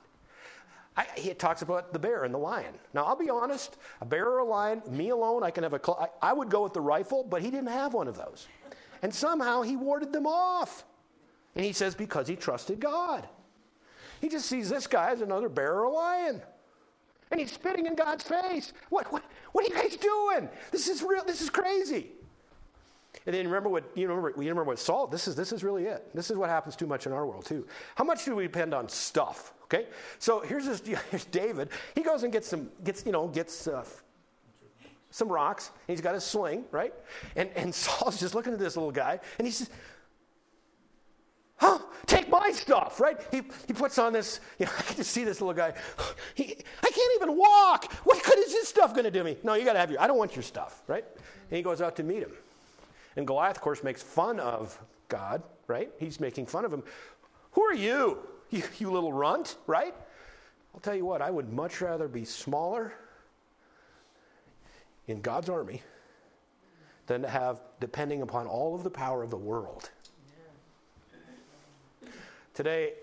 [0.95, 2.75] I, he talks about the bear and the lion.
[2.93, 5.81] Now, I'll be honest, a bear or a lion, me alone, I can have a.
[5.83, 8.47] Cl- I, I would go with the rifle, but he didn't have one of those.
[9.01, 10.85] And somehow he warded them off.
[11.55, 13.27] And he says, because he trusted God.
[14.21, 16.41] He just sees this guy as another bear or a lion.
[17.31, 18.73] And he's spitting in God's face.
[18.89, 20.49] What, what, what are you guys doing?
[20.71, 21.23] This is real.
[21.25, 22.07] This is crazy.
[23.25, 24.29] And then remember what you remember.
[24.29, 25.07] You remember what Saul.
[25.07, 26.09] This is this is really it.
[26.13, 27.67] This is what happens too much in our world too.
[27.95, 29.53] How much do we depend on stuff?
[29.63, 29.87] Okay.
[30.19, 30.81] So here's this.
[31.11, 31.69] Here's David.
[31.95, 32.69] He goes and gets some.
[32.83, 33.67] Gets you know gets.
[33.67, 33.83] Uh,
[35.11, 36.93] some rocks, and he's got a sling, right?
[37.35, 39.69] And, and Saul's just looking at this little guy, and he says,
[41.59, 41.77] Huh?
[42.05, 43.19] Take my stuff, right?
[43.31, 45.73] He, he puts on this, you know, I can just see this little guy.
[46.35, 47.91] He, I can't even walk.
[48.05, 49.35] What good is this stuff going to do me?
[49.43, 51.03] No, you got to have your, I don't want your stuff, right?
[51.49, 52.31] And he goes out to meet him.
[53.17, 54.79] And Goliath, of course, makes fun of
[55.09, 55.89] God, right?
[55.99, 56.81] He's making fun of him.
[57.51, 58.19] Who are you,
[58.51, 59.93] you, you little runt, right?
[60.73, 62.93] I'll tell you what, I would much rather be smaller
[65.09, 65.81] in God's army
[67.07, 69.89] than to have, depending upon all of the power of the world
[72.59, 72.95] Today,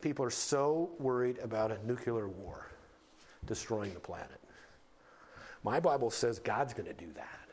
[0.00, 2.68] people are so worried about a nuclear war
[3.44, 4.40] destroying the planet.
[5.64, 7.48] My Bible says God's going to do that.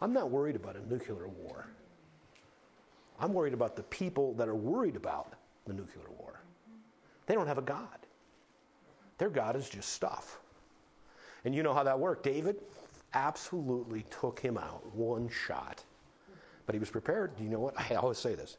[0.00, 1.68] I'm not worried about a nuclear war.
[3.20, 5.34] I'm worried about the people that are worried about
[5.64, 6.40] the nuclear war.
[7.26, 8.00] They don't have a God.
[9.18, 10.40] Their God is just stuff.
[11.44, 12.22] And you know how that worked.
[12.22, 12.56] David
[13.14, 15.82] absolutely took him out one shot.
[16.66, 17.36] But he was prepared.
[17.36, 17.74] Do you know what?
[17.78, 18.56] I always say this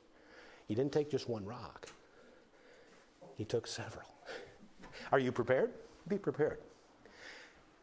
[0.68, 1.88] he didn't take just one rock,
[3.36, 4.08] he took several.
[5.12, 5.72] Are you prepared?
[6.08, 6.60] Be prepared.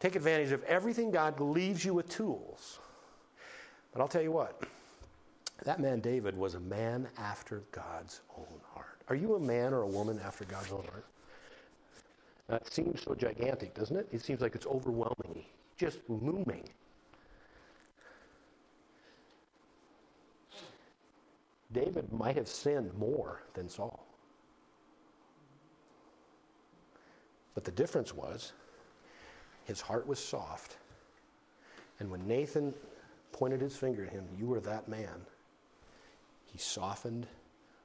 [0.01, 2.79] Take advantage of everything God leaves you with tools.
[3.93, 4.63] But I'll tell you what,
[5.65, 9.03] that man David was a man after God's own heart.
[9.09, 11.05] Are you a man or a woman after God's own heart?
[12.49, 14.09] That seems so gigantic, doesn't it?
[14.11, 15.45] It seems like it's overwhelming,
[15.77, 16.65] just looming.
[21.73, 24.07] David might have sinned more than Saul.
[27.55, 28.53] But the difference was
[29.65, 30.79] his heart was soft.
[32.01, 32.73] And when Nathan
[33.33, 35.27] pointed his finger at him, You are that man,
[36.47, 37.27] he softened,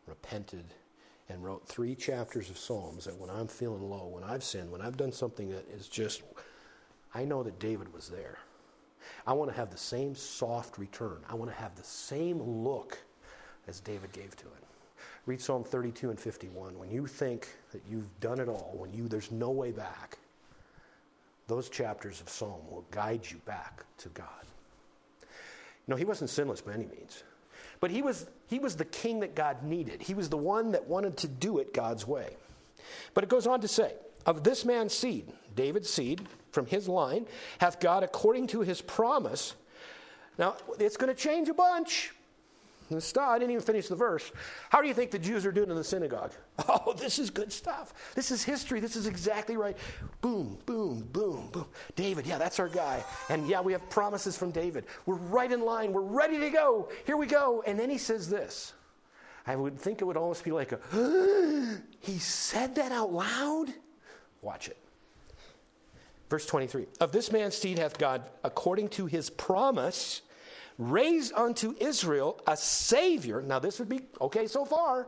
[0.08, 0.66] repented,
[1.30, 4.82] and wrote three chapters of Psalms that when I'm feeling low, when I've sinned, when
[4.82, 6.22] I've done something that is just,
[7.14, 8.40] I know that David was there.
[9.26, 11.18] I want to have the same soft return.
[11.30, 12.98] I want to have the same look
[13.68, 14.64] as David gave to it.
[15.26, 16.78] Read Psalm 32 and 51.
[16.78, 20.18] When you think that you've done it all, when you there's no way back,
[21.48, 24.28] those chapters of Psalm will guide you back to God.
[25.88, 27.24] No, he wasn't sinless by any means.
[27.84, 30.02] But he was, he was the king that God needed.
[30.02, 32.38] He was the one that wanted to do it God's way.
[33.14, 33.92] But it goes on to say,
[34.26, 37.26] Of this man's seed, David's seed, from his line,
[37.58, 39.56] hath God, according to his promise,
[40.38, 42.14] now it's going to change a bunch.
[43.00, 43.30] Stop.
[43.30, 44.32] I didn't even finish the verse.
[44.70, 46.32] How do you think the Jews are doing in the synagogue?
[46.70, 47.94] Oh, this is good stuff.
[48.16, 48.80] This is history.
[48.80, 49.78] This is exactly right.
[50.22, 51.66] Boom, boom, boom, boom.
[51.96, 53.04] David, yeah, that's our guy.
[53.30, 54.86] And yeah, we have promises from David.
[55.06, 55.94] We're right in line.
[55.94, 56.90] We're ready to go.
[57.06, 57.64] Here we go.
[57.66, 58.74] And then he says this.
[59.46, 60.80] I would think it would almost be like a,
[62.00, 63.74] he said that out loud?
[64.42, 64.78] Watch it.
[66.30, 70.22] Verse 23 Of this man's seed hath God, according to his promise,
[70.78, 73.42] raise unto Israel a Savior.
[73.42, 75.08] Now, this would be okay so far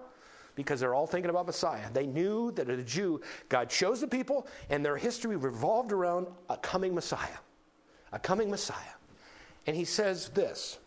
[0.55, 1.91] because they're all thinking about Messiah.
[1.91, 6.27] They knew that as a Jew, God chose the people, and their history revolved around
[6.49, 7.37] a coming Messiah.
[8.11, 8.77] A coming Messiah.
[9.67, 10.79] And he says this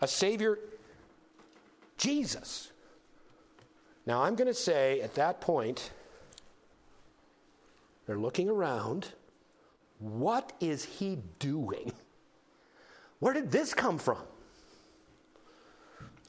[0.00, 0.58] a Savior,
[1.96, 2.70] Jesus.
[4.06, 5.90] Now, I'm going to say at that point,
[8.06, 9.08] they're looking around.
[9.98, 11.92] What is he doing?
[13.20, 14.18] Where did this come from?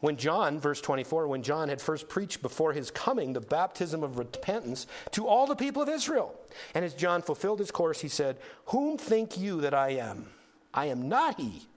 [0.01, 4.17] When John, verse 24, when John had first preached before his coming the baptism of
[4.17, 6.35] repentance to all the people of Israel.
[6.73, 8.37] And as John fulfilled his course, he said,
[8.67, 10.27] Whom think you that I am?
[10.73, 11.67] I am not he.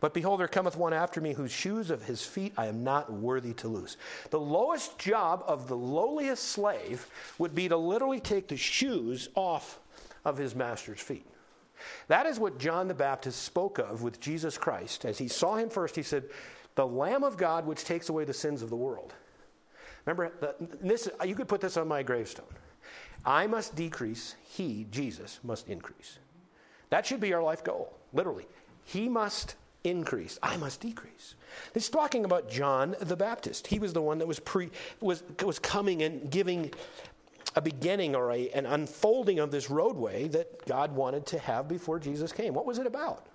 [0.00, 3.10] But behold, there cometh one after me whose shoes of his feet I am not
[3.10, 3.96] worthy to loose.
[4.28, 7.06] The lowest job of the lowliest slave
[7.38, 9.80] would be to literally take the shoes off
[10.22, 11.26] of his master's feet.
[12.08, 15.04] That is what John the Baptist spoke of with Jesus Christ.
[15.04, 16.24] As he saw him first, he said,
[16.74, 19.14] The Lamb of God which takes away the sins of the world.
[20.04, 20.32] Remember,
[20.82, 22.46] this, you could put this on my gravestone.
[23.24, 26.18] I must decrease, he, Jesus, must increase.
[26.90, 28.46] That should be our life goal, literally.
[28.84, 31.34] He must increase, I must decrease.
[31.72, 33.66] This is talking about John the Baptist.
[33.66, 34.70] He was the one that was, pre,
[35.00, 36.72] was, was coming and giving
[37.56, 41.98] a beginning or a, an unfolding of this roadway that God wanted to have before
[41.98, 42.54] Jesus came.
[42.54, 43.26] What was it about?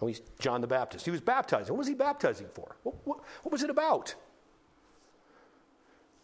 [0.00, 1.04] Oh, he's John the Baptist.
[1.04, 1.72] He was baptizing.
[1.72, 2.76] What was he baptizing for?
[2.82, 4.14] What, what, what was it about?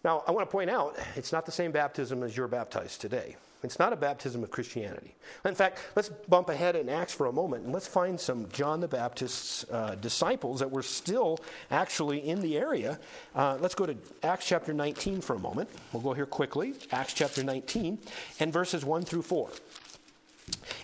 [0.05, 3.37] Now, I want to point out, it's not the same baptism as you're baptized today.
[3.67, 5.15] It's not a baptism of Christianity.
[5.45, 8.81] In fact, let's bump ahead in Acts for a moment and let's find some John
[8.81, 11.39] the Baptist's uh, disciples that were still
[11.71, 12.99] actually in the area.
[13.35, 15.69] Uh, let's go to Acts chapter 19 for a moment.
[15.93, 16.75] We'll go here quickly.
[16.93, 17.99] Acts chapter 19
[18.41, 19.51] and verses 1 through 4.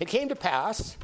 [0.00, 0.96] It came to pass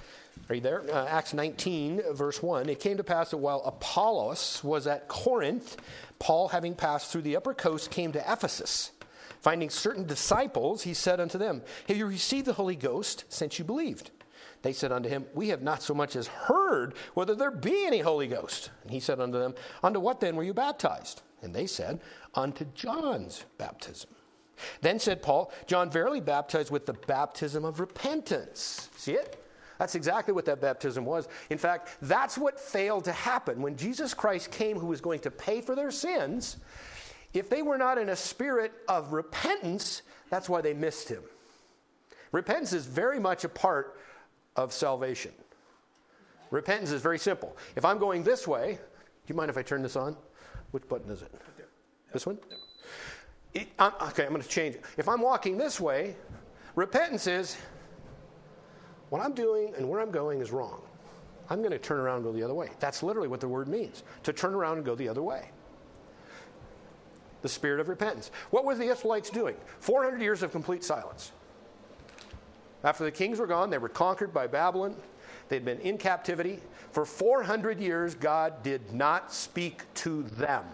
[0.48, 0.82] are you there?
[0.90, 2.70] Uh, Acts 19, verse 1.
[2.70, 5.76] It came to pass that while Apollos was at Corinth,
[6.18, 8.92] Paul, having passed through the upper coast, came to Ephesus.
[9.40, 13.64] Finding certain disciples, he said unto them, Have you received the Holy Ghost since you
[13.64, 14.10] believed?
[14.62, 18.00] They said unto him, We have not so much as heard whether there be any
[18.00, 18.70] Holy Ghost.
[18.82, 21.22] And he said unto them, Unto what then were you baptized?
[21.42, 22.00] And they said,
[22.34, 24.10] Unto John's baptism.
[24.80, 28.90] Then said Paul, John verily baptized with the baptism of repentance.
[28.96, 29.44] See it?
[29.78, 31.28] That's exactly what that baptism was.
[31.50, 33.62] In fact, that's what failed to happen.
[33.62, 36.56] When Jesus Christ came, who was going to pay for their sins,
[37.34, 41.22] if they were not in a spirit of repentance, that's why they missed him.
[42.32, 43.98] Repentance is very much a part
[44.56, 45.32] of salvation.
[46.50, 47.56] Repentance is very simple.
[47.76, 50.16] If I'm going this way, do you mind if I turn this on?
[50.70, 51.32] Which button is it?
[52.12, 52.38] This one?
[53.52, 54.84] It, I'm, okay, I'm going to change it.
[54.96, 56.16] If I'm walking this way,
[56.74, 57.56] repentance is
[59.10, 60.82] what I'm doing and where I'm going is wrong.
[61.50, 62.70] I'm going to turn around and go the other way.
[62.78, 65.50] That's literally what the word means to turn around and go the other way
[67.42, 68.30] the spirit of repentance.
[68.50, 69.56] What were the Israelites doing?
[69.80, 71.32] 400 years of complete silence.
[72.84, 74.94] After the kings were gone, they were conquered by Babylon.
[75.48, 76.60] They'd been in captivity.
[76.92, 80.64] For 400 years, God did not speak to them.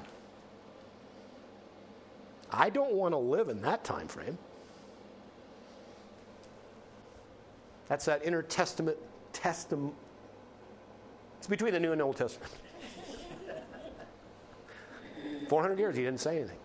[2.51, 4.39] I don't want to live in that time frame.
[7.89, 8.97] That's that intertestament
[9.33, 9.95] testament.
[11.39, 12.51] It's between the New and Old Testament.
[15.49, 16.59] 400 years, he didn't say anything.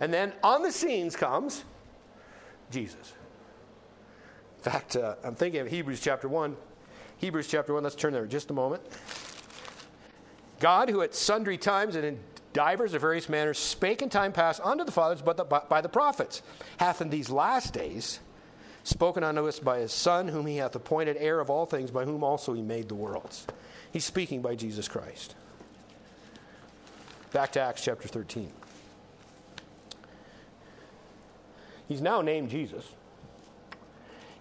[0.00, 1.64] And then on the scenes comes
[2.70, 3.14] Jesus.
[4.58, 6.56] In fact, uh, I'm thinking of Hebrews chapter 1.
[7.18, 8.82] Hebrews chapter 1, let's turn there just a moment.
[10.58, 12.18] God, who at sundry times and in
[12.52, 15.80] divers of various manners spake in time past unto the fathers but the, by, by
[15.80, 16.42] the prophets,
[16.78, 18.20] hath in these last days
[18.82, 22.04] spoken unto us by his Son, whom he hath appointed heir of all things, by
[22.04, 23.46] whom also he made the worlds.
[23.92, 25.34] He's speaking by Jesus Christ.
[27.32, 28.50] Back to Acts chapter 13.
[31.88, 32.84] He's now named Jesus.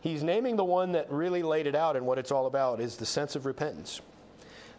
[0.02, 2.98] He's naming the one that really laid it out and what it's all about is
[2.98, 4.02] the sense of repentance.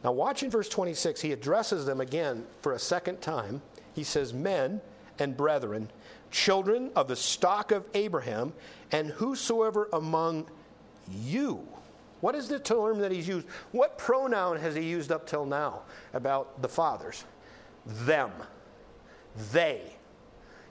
[0.05, 1.21] Now, watch in verse 26.
[1.21, 3.61] He addresses them again for a second time.
[3.93, 4.81] He says, Men
[5.19, 5.91] and brethren,
[6.31, 8.53] children of the stock of Abraham,
[8.93, 10.47] and whosoever among
[11.11, 11.67] you.
[12.21, 13.47] What is the term that he's used?
[13.73, 15.83] What pronoun has he used up till now
[16.15, 17.25] about the fathers?
[17.87, 18.30] Them,
[19.53, 19.82] they.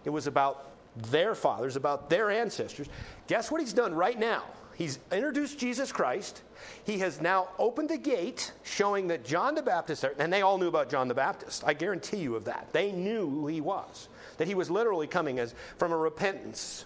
[0.03, 2.88] It was about their fathers, about their ancestors.
[3.28, 4.43] Guess what he's done right now?
[4.76, 6.41] He's introduced Jesus Christ.
[6.84, 10.68] He has now opened the gate showing that John the Baptist, and they all knew
[10.68, 11.63] about John the Baptist.
[11.66, 12.68] I guarantee you of that.
[12.74, 16.86] They knew who he was, that he was literally coming as from a repentance,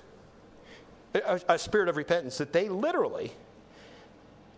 [1.15, 3.31] a, a spirit of repentance, that they literally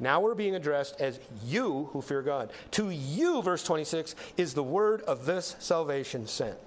[0.02, 2.52] now we're being addressed as you who fear God.
[2.72, 6.58] To you, verse 26, is the word of this salvation sent.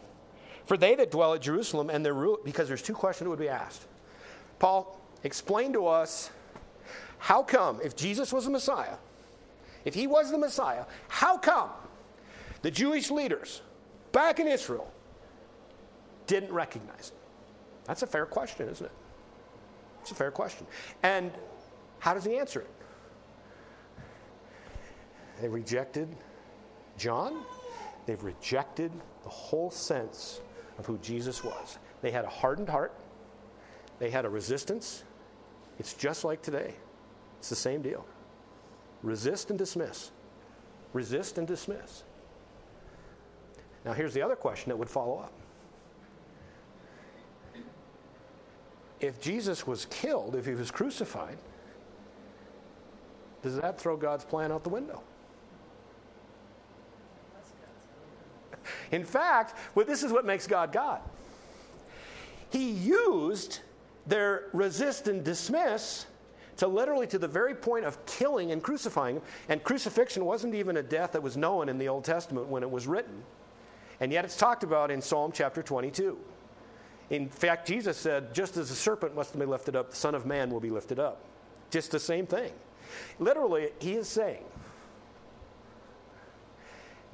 [0.65, 3.39] For they that dwell at Jerusalem and their rule, because there's two questions that would
[3.41, 3.85] be asked.
[4.61, 6.31] Paul, explain to us
[7.19, 8.97] how come, if Jesus was the Messiah,
[9.85, 11.71] if he was the Messiah, how come
[12.63, 13.63] the Jewish leaders
[14.13, 14.91] back in Israel
[16.29, 17.17] didn't recognize him?
[17.85, 18.93] That's a fair question, isn't it?
[20.03, 20.67] It's a fair question.
[21.03, 21.33] And
[21.99, 22.71] how does he answer it?
[25.45, 26.09] They rejected
[26.97, 27.43] John.
[28.07, 28.91] They've rejected
[29.25, 30.41] the whole sense
[30.79, 31.77] of who Jesus was.
[32.01, 32.95] They had a hardened heart,
[33.99, 35.05] they had a resistance.
[35.79, 36.73] It's just like today.
[37.41, 38.07] It's the same deal.
[39.03, 40.13] Resist and dismiss.
[40.95, 42.05] Resist and dismiss.
[43.85, 45.33] Now, here's the other question that would follow up.
[48.99, 51.37] If Jesus was killed, if he was crucified,
[53.43, 55.03] does that throw God's plan out the window?
[58.95, 61.01] In fact, well, this is what makes God God.
[62.51, 63.59] He used
[64.07, 66.07] their resist and dismiss
[66.59, 69.23] to literally to the very point of killing and crucifying him.
[69.49, 72.71] And crucifixion wasn't even a death that was known in the Old Testament when it
[72.71, 73.25] was written.
[73.99, 76.17] And yet it's talked about in Psalm chapter 22.
[77.11, 80.25] In fact, Jesus said, just as the serpent must be lifted up, the Son of
[80.25, 81.21] Man will be lifted up.
[81.71, 82.53] Just the same thing.
[83.19, 84.45] Literally, he is saying,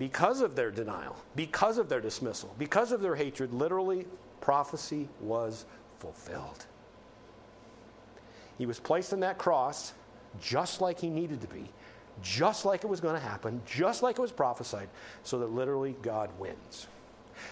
[0.01, 4.07] because of their denial, because of their dismissal, because of their hatred, literally,
[4.41, 5.67] prophecy was
[5.99, 6.65] fulfilled.
[8.57, 9.93] He was placed on that cross
[10.41, 11.69] just like he needed to be,
[12.23, 14.89] just like it was going to happen, just like it was prophesied,
[15.23, 16.87] so that literally God wins.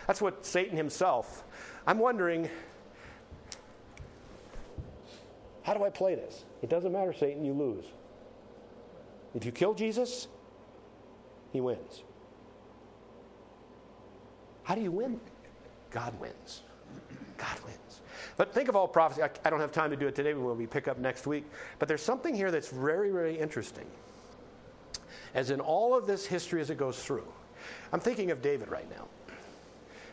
[0.06, 1.44] That's what Satan himself.
[1.86, 2.48] I'm wondering,
[5.64, 6.46] how do I play this?
[6.62, 7.84] It doesn't matter, Satan, you lose.
[9.34, 10.28] If you kill Jesus,
[11.52, 12.04] he wins.
[14.68, 15.18] How do you win?
[15.90, 16.60] God wins.
[17.38, 18.02] God wins.
[18.36, 19.22] But think of all prophecy.
[19.22, 21.46] I, I don't have time to do it today we pick up next week.
[21.78, 23.86] But there's something here that's very, very interesting.
[25.32, 27.26] As in all of this history as it goes through,
[27.94, 29.06] I'm thinking of David right now.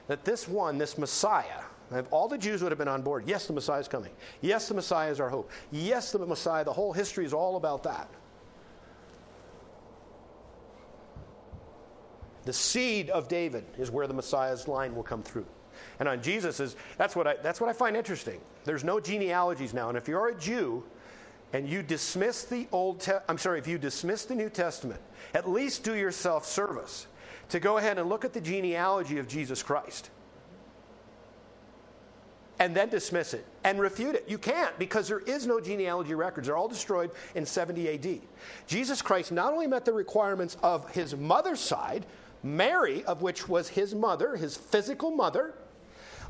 [0.07, 1.61] That this one, this Messiah,
[2.09, 4.13] all the Jews would have been on board, yes, the Messiah is coming.
[4.39, 5.51] Yes, the Messiah is our hope.
[5.73, 8.07] Yes, the Messiah, the whole history is all about that.
[12.45, 15.47] The seed of David is where the Messiah's line will come through.
[15.99, 18.39] And on Jesus is that's what I that's what I find interesting.
[18.63, 20.83] There's no genealogies now, and if you're a Jew
[21.53, 24.99] and you dismiss the old te- I'm sorry, if you dismiss the New Testament,
[25.33, 27.07] at least do yourself service
[27.49, 30.09] to go ahead and look at the genealogy of Jesus Christ.
[32.57, 34.29] And then dismiss it and refute it.
[34.29, 36.47] You can't because there is no genealogy records.
[36.47, 38.21] They're all destroyed in 70 AD.
[38.65, 42.05] Jesus Christ not only met the requirements of his mother's side,
[42.45, 45.55] Mary, of which was his mother, his physical mother,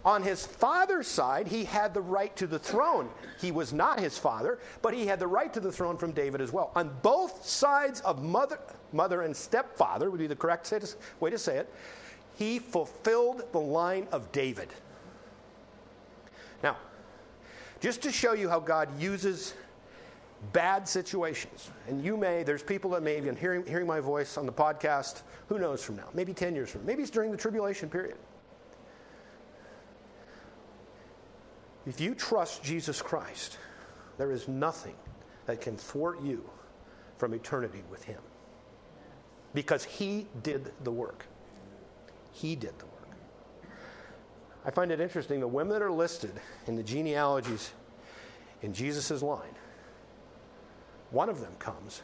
[0.05, 3.09] on his father's side, he had the right to the throne.
[3.41, 6.41] He was not his father, but he had the right to the throne from David
[6.41, 6.71] as well.
[6.75, 8.59] On both sides of mother,
[8.93, 10.71] mother and stepfather, would be the correct
[11.19, 11.73] way to say it,
[12.37, 14.69] he fulfilled the line of David.
[16.61, 16.77] Now,
[17.81, 19.53] just to show you how God uses
[20.53, 24.45] bad situations, and you may, there's people that may been hearing, hearing my voice on
[24.45, 27.37] the podcast, who knows from now, maybe 10 years from now, maybe it's during the
[27.37, 28.17] tribulation period.
[31.85, 33.57] If you trust Jesus Christ,
[34.17, 34.95] there is nothing
[35.45, 36.49] that can thwart you
[37.17, 38.21] from eternity with Him.
[39.53, 41.25] Because He did the work.
[42.31, 42.95] He did the work.
[44.65, 46.33] I find it interesting the women that are listed
[46.65, 47.71] in the genealogies
[48.63, 49.55] in Jesus' line,
[51.11, 52.01] one of them comes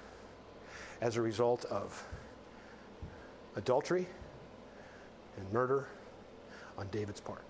[1.01, 2.03] as a result of
[3.55, 4.07] adultery
[5.37, 5.87] and murder
[6.77, 7.43] on David's part.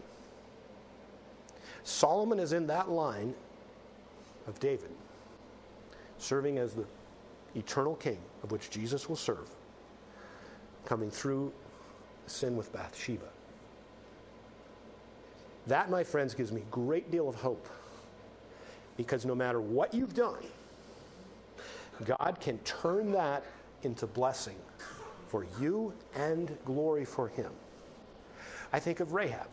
[1.84, 3.34] Solomon is in that line
[4.48, 4.92] of David,
[6.18, 6.86] serving as the
[7.56, 9.50] eternal king of which Jesus will serve,
[10.86, 11.52] coming through
[12.28, 13.26] sin with Bathsheba.
[15.68, 17.68] That, my friends, gives me a great deal of hope
[18.98, 20.44] because no matter what you've done,
[22.06, 23.44] God can turn that
[23.84, 24.58] into blessing
[25.28, 27.52] for you and glory for Him.
[28.74, 29.48] I think of Rahab.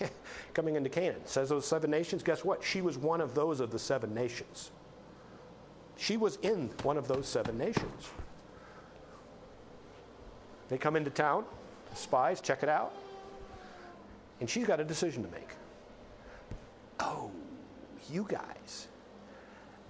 [0.54, 1.20] coming into Canaan.
[1.24, 2.22] Says those seven nations.
[2.22, 2.62] Guess what?
[2.62, 4.70] She was one of those of the seven nations.
[5.96, 8.10] She was in one of those seven nations.
[10.68, 11.44] They come into town,
[11.94, 12.94] spies, check it out,
[14.40, 15.50] and she's got a decision to make.
[17.00, 17.30] Oh,
[18.10, 18.86] you guys,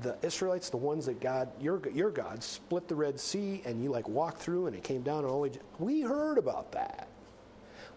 [0.02, 3.90] the Israelites, the ones that God, your, your God, split the Red Sea and you
[3.90, 7.08] like walked through and it came down and only, we heard about that.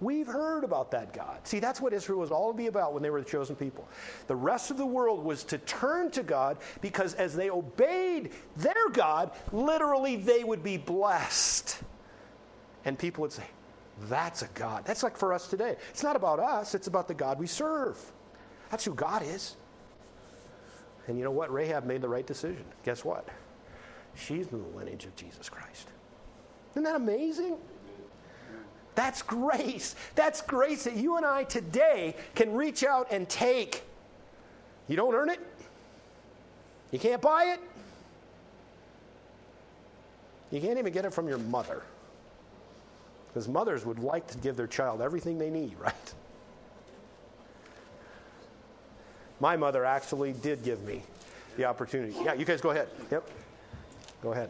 [0.02, 1.48] We've heard about that God.
[1.48, 3.88] See, that's what Israel was all to be about when they were the chosen people.
[4.28, 8.90] The rest of the world was to turn to God because as they obeyed their
[8.92, 11.80] God, literally they would be blessed.
[12.84, 13.46] And people would say,
[14.10, 14.84] That's a God.
[14.86, 15.78] That's like for us today.
[15.92, 17.98] It's not about us, it's about the God we serve.
[18.72, 19.56] That's who God is.
[21.08, 21.52] And you know what?
[21.52, 22.64] Rahab made the right decision.
[22.84, 23.28] Guess what?
[24.16, 25.88] She's in the lineage of Jesus Christ.
[26.72, 27.58] Isn't that amazing?
[28.96, 29.96] That's grace.
[30.16, 33.84] That's grace that you and I today can reach out and take.
[34.88, 35.40] You don't earn it,
[36.92, 37.60] you can't buy it,
[40.52, 41.82] you can't even get it from your mother.
[43.28, 46.14] Because mothers would like to give their child everything they need, right?
[49.40, 51.02] My mother actually did give me
[51.58, 52.16] the opportunity.
[52.24, 52.88] Yeah, you guys go ahead.
[53.12, 53.30] Yep.
[54.22, 54.50] Go ahead.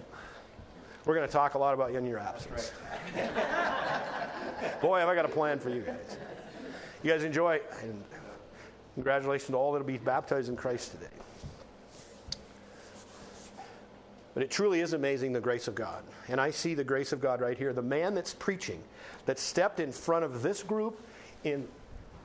[1.06, 2.72] We're going to talk a lot about you in your absence.
[4.82, 6.18] Boy, have I got a plan for you guys.
[7.02, 8.02] You guys enjoy, and
[8.94, 11.08] congratulations to all that will be baptized in Christ today.
[14.34, 16.04] But it truly is amazing the grace of God.
[16.28, 17.74] And I see the grace of God right here.
[17.74, 18.82] The man that's preaching,
[19.26, 21.00] that stepped in front of this group
[21.44, 21.68] in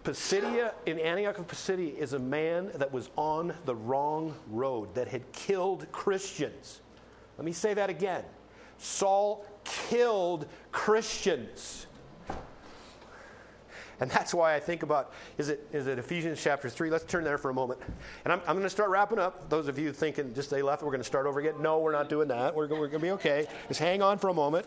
[0.09, 5.07] Pisidia, in Antioch of Pisidia, is a man that was on the wrong road, that
[5.07, 6.81] had killed Christians.
[7.37, 8.25] Let me say that again.
[8.79, 11.87] Saul killed Christians.
[14.01, 16.89] And that's why I think about is it, is it Ephesians chapter 3?
[16.89, 17.81] Let's turn there for a moment.
[18.25, 19.51] And I'm, I'm going to start wrapping up.
[19.51, 21.61] Those of you thinking just they left, we're going to start over again.
[21.61, 22.55] No, we're not doing that.
[22.55, 23.47] We're, we're going to be okay.
[23.67, 24.67] Just hang on for a moment.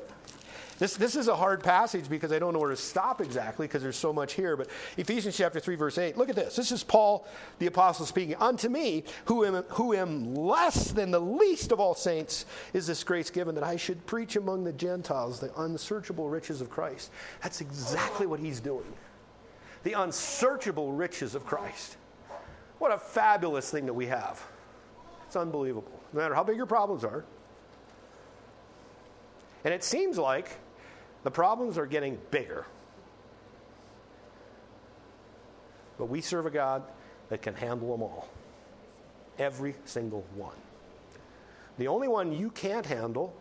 [0.81, 3.83] This, this is a hard passage because I don't know where to stop exactly because
[3.83, 4.57] there's so much here.
[4.57, 4.67] But
[4.97, 6.55] Ephesians chapter 3, verse 8, look at this.
[6.55, 7.27] This is Paul
[7.59, 8.33] the apostle speaking.
[8.39, 13.03] Unto me, who am, who am less than the least of all saints, is this
[13.03, 17.11] grace given that I should preach among the Gentiles the unsearchable riches of Christ.
[17.43, 18.91] That's exactly what he's doing.
[19.83, 21.95] The unsearchable riches of Christ.
[22.79, 24.43] What a fabulous thing that we have.
[25.27, 26.01] It's unbelievable.
[26.11, 27.23] No matter how big your problems are.
[29.63, 30.57] And it seems like
[31.23, 32.65] the problems are getting bigger.
[35.97, 36.83] But we serve a God
[37.29, 38.27] that can handle them all.
[39.37, 40.55] Every single one.
[41.77, 43.33] The only one you can't handle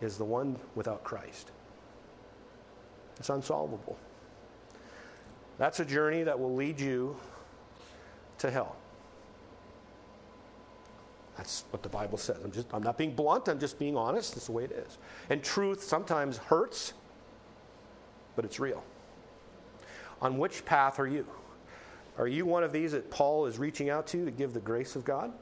[0.00, 1.50] is the one without Christ.
[3.18, 3.98] It's unsolvable.
[5.58, 7.16] That's a journey that will lead you
[8.38, 8.76] to hell.
[11.40, 12.36] That's what the Bible says.
[12.44, 14.34] I'm just I'm not being blunt, I'm just being honest.
[14.34, 14.98] That's the way it is.
[15.30, 16.92] And truth sometimes hurts,
[18.36, 18.84] but it's real.
[20.20, 21.26] On which path are you?
[22.18, 24.96] Are you one of these that Paul is reaching out to to give the grace
[24.96, 25.32] of God?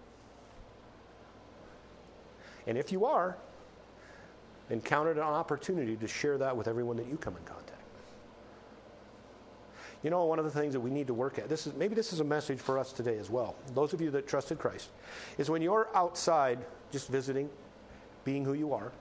[2.68, 3.36] And if you are,
[5.08, 7.77] it an opportunity to share that with everyone that you come in contact.
[10.02, 11.94] You know, one of the things that we need to work at, this is maybe
[11.94, 13.56] this is a message for us today as well.
[13.74, 14.90] Those of you that trusted Christ,
[15.38, 16.58] is when you're outside
[16.92, 17.50] just visiting,
[18.24, 18.92] being who you are,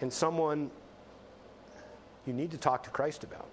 [0.00, 0.70] and someone
[2.26, 3.48] you need to talk to Christ about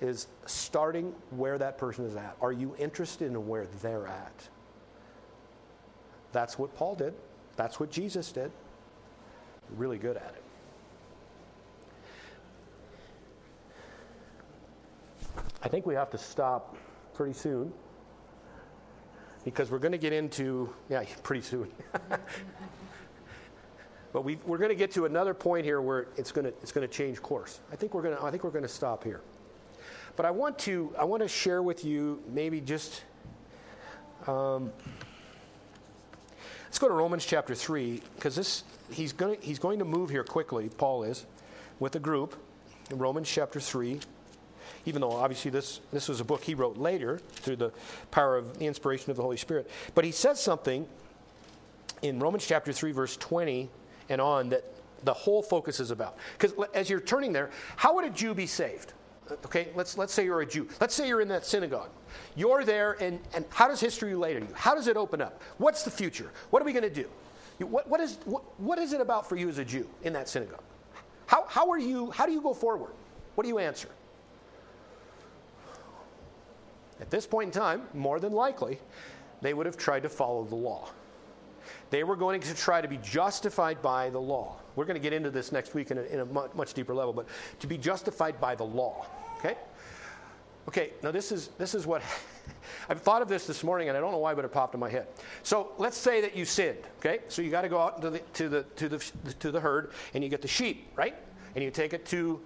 [0.00, 2.36] is starting where that person is at.
[2.40, 4.48] Are you interested in where they're at?
[6.32, 7.14] That's what Paul did.
[7.56, 8.50] That's what Jesus did.
[9.76, 10.42] Really good at it.
[15.62, 16.76] I think we have to stop
[17.14, 17.72] pretty soon
[19.44, 21.70] because we're going to get into, yeah, pretty soon.
[24.12, 26.72] but we, we're going to get to another point here where it's going to, it's
[26.72, 27.60] going to change course.
[27.70, 29.20] I think we're going to, I think we're going to stop here.
[30.16, 33.04] But I want to, I want to share with you maybe just,
[34.26, 34.72] um,
[36.64, 40.10] let's go to Romans chapter 3 because this, he's going, to, he's going to move
[40.10, 41.26] here quickly, Paul is,
[41.78, 42.34] with a group
[42.90, 44.00] in Romans chapter 3
[44.86, 47.72] even though obviously this, this was a book he wrote later through the
[48.10, 49.70] power of the inspiration of the Holy Spirit.
[49.94, 50.86] But he says something
[52.02, 53.68] in Romans chapter 3, verse 20
[54.08, 54.64] and on that
[55.04, 56.16] the whole focus is about.
[56.38, 58.92] Because as you're turning there, how would a Jew be saved?
[59.46, 60.68] Okay, let's, let's say you're a Jew.
[60.80, 61.90] Let's say you're in that synagogue.
[62.34, 64.48] You're there, and, and how does history relate to you?
[64.54, 65.40] How does it open up?
[65.58, 66.32] What's the future?
[66.50, 67.08] What are we going to do?
[67.64, 70.28] What, what, is, what, what is it about for you as a Jew in that
[70.28, 70.62] synagogue?
[71.26, 72.90] How, how, are you, how do you go forward?
[73.36, 73.88] What do you answer?
[77.00, 78.78] At this point in time, more than likely,
[79.40, 80.90] they would have tried to follow the law.
[81.90, 84.56] They were going to try to be justified by the law.
[84.76, 87.12] We're going to get into this next week in a, in a much, deeper level,
[87.12, 87.26] but
[87.60, 89.06] to be justified by the law.
[89.38, 89.56] Okay?
[90.68, 92.02] Okay, now this is, this is what
[92.88, 94.80] I've thought of this this morning, and I don't know why, but it popped in
[94.80, 95.08] my head.
[95.42, 96.78] So let's say that you sinned.
[96.98, 98.98] Okay, so you got to go out to the, to the to the
[99.40, 101.16] to the herd, and you get the sheep, right?
[101.54, 102.40] And you take it to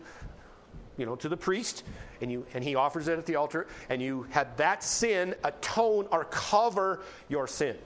[0.97, 1.83] you know, to the priest,
[2.21, 6.07] and, you, and he offers it at the altar, and you had that sin atone
[6.13, 7.77] or cover your sin.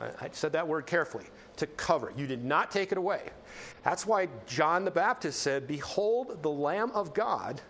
[0.00, 1.26] I, I said that word carefully
[1.56, 2.12] to cover.
[2.16, 3.22] You did not take it away.
[3.84, 7.60] That's why John the Baptist said, Behold the Lamb of God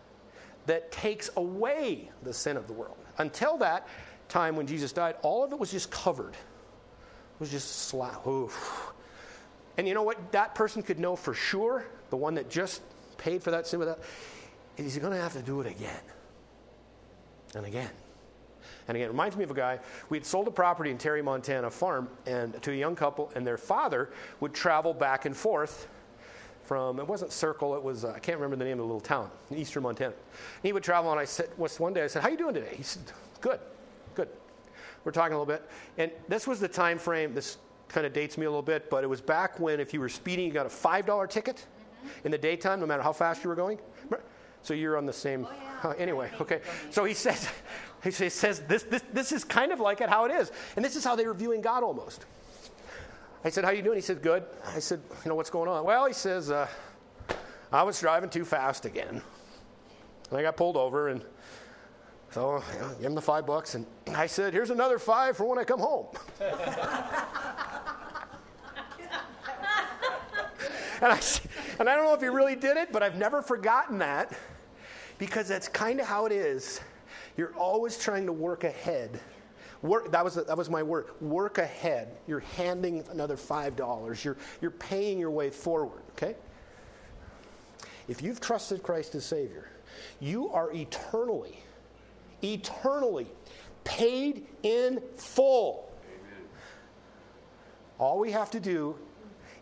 [0.67, 2.97] that takes away the sin of the world.
[3.19, 3.89] Until that
[4.29, 6.35] time when Jesus died, all of it was just covered.
[6.35, 8.25] It was just slap.
[9.77, 10.33] And you know what?
[10.33, 12.83] That person could know for sure, the one that just
[13.23, 14.01] paid for that sin without,
[14.77, 16.01] he's going to have to do it again
[17.55, 17.91] and again.
[18.89, 19.79] And again, it reminds me of a guy.
[20.09, 23.47] We had sold a property in Terry, Montana, farm, and to a young couple, and
[23.47, 25.87] their father would travel back and forth
[26.65, 29.01] from it wasn't Circle, it was uh, I can't remember the name of the little
[29.01, 30.15] town in eastern Montana.
[30.15, 32.55] And he would travel, and I said, "What's one day?" I said, "How you doing
[32.55, 33.03] today?" He said,
[33.41, 33.61] "Good,
[34.15, 34.29] good."
[35.05, 35.69] We're talking a little bit,
[35.99, 37.35] and this was the time frame.
[37.35, 37.59] This
[37.89, 40.09] kind of dates me a little bit, but it was back when if you were
[40.09, 41.67] speeding, you got a five dollar ticket
[42.25, 43.79] in the daytime, no matter how fast you were going.
[44.63, 45.47] So you're on the same.
[45.49, 45.55] Oh,
[45.85, 45.91] yeah.
[45.91, 46.61] uh, anyway, okay.
[46.91, 47.49] So he says,
[48.05, 50.53] he says this, this, this is kind of like it how it is.
[50.77, 52.25] And this is how they were viewing God almost.
[53.45, 53.97] I said, how you doing?
[53.97, 54.45] He said, good.
[54.65, 55.85] I said, you know, what's going on?
[55.85, 56.69] Well, he says, uh,
[57.73, 59.21] I was driving too fast again.
[60.31, 61.23] And I got pulled over, and
[62.31, 63.75] so you know, give him the five bucks.
[63.75, 63.85] And
[64.15, 66.07] I said, here's another five for when I come home.
[71.03, 71.21] and, I,
[71.81, 74.33] and I don't know if he really did it, but I've never forgotten that
[75.19, 76.81] because that's kind of how it is.
[77.37, 79.21] You're always trying to work ahead.
[79.83, 81.07] Work, that, was, that was my word.
[81.21, 82.17] Work ahead.
[82.29, 84.25] You're handing another $5.
[84.25, 86.37] You're, you're paying your way forward, okay?
[88.07, 89.71] If you've trusted Christ as Savior,
[90.21, 91.59] you are eternally,
[92.43, 93.27] eternally
[93.85, 95.93] paid in full.
[96.05, 96.49] Amen.
[97.99, 98.97] All we have to do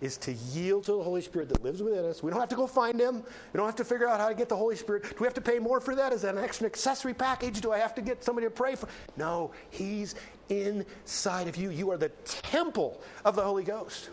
[0.00, 2.22] is to yield to the Holy Spirit that lives within us.
[2.22, 3.22] We don't have to go find Him.
[3.52, 5.02] We don't have to figure out how to get the Holy Spirit.
[5.02, 6.12] Do we have to pay more for that?
[6.12, 7.60] Is that an extra accessory package?
[7.60, 8.88] Do I have to get somebody to pray for?
[9.16, 10.14] No, He's
[10.48, 11.70] inside of you.
[11.70, 14.10] You are the temple of the Holy Ghost.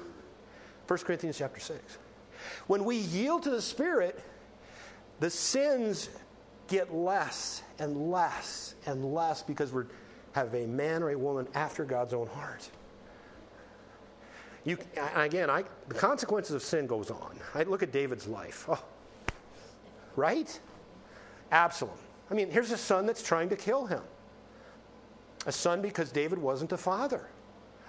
[0.88, 1.98] 1 Corinthians chapter 6.
[2.68, 4.20] When we yield to the Spirit,
[5.20, 6.10] the sins
[6.68, 9.84] get less and less and less because we
[10.34, 12.70] have a man or a woman after God's own heart.
[14.68, 14.78] You,
[15.16, 17.40] again, I, the consequences of sin goes on.
[17.56, 18.66] I look at David's life.
[18.68, 18.84] Oh,
[20.18, 20.60] right?
[21.54, 21.98] Absalom.
[22.30, 24.02] I mean, here's a son that's trying to kill him.
[25.46, 27.30] A son because David wasn't a father.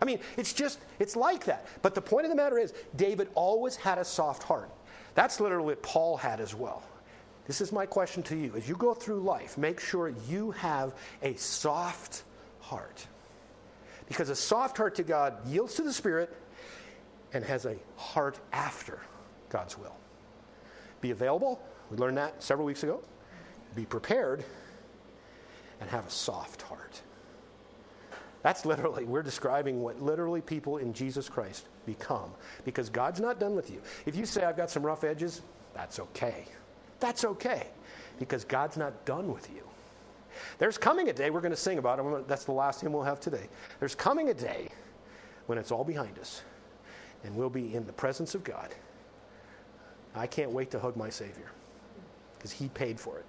[0.00, 1.66] I mean, it's just, it's like that.
[1.82, 4.70] But the point of the matter is, David always had a soft heart.
[5.16, 6.84] That's literally what Paul had as well.
[7.48, 8.54] This is my question to you.
[8.54, 10.94] As you go through life, make sure you have
[11.24, 12.22] a soft
[12.60, 13.04] heart.
[14.06, 16.32] Because a soft heart to God yields to the Spirit
[17.32, 19.00] and has a heart after
[19.50, 19.96] God's will.
[21.00, 21.60] Be available.
[21.90, 23.00] We learned that several weeks ago.
[23.74, 24.44] Be prepared
[25.80, 27.02] and have a soft heart.
[28.42, 32.30] That's literally, we're describing what literally people in Jesus Christ become
[32.64, 33.82] because God's not done with you.
[34.06, 35.42] If you say, I've got some rough edges,
[35.74, 36.44] that's okay.
[37.00, 37.66] That's okay
[38.18, 39.62] because God's not done with you.
[40.58, 42.28] There's coming a day, we're going to sing about it.
[42.28, 43.48] That's the last hymn we'll have today.
[43.80, 44.68] There's coming a day
[45.46, 46.42] when it's all behind us
[47.24, 48.74] and we'll be in the presence of God.
[50.14, 51.50] I can't wait to hug my Savior
[52.36, 53.26] because He paid for it.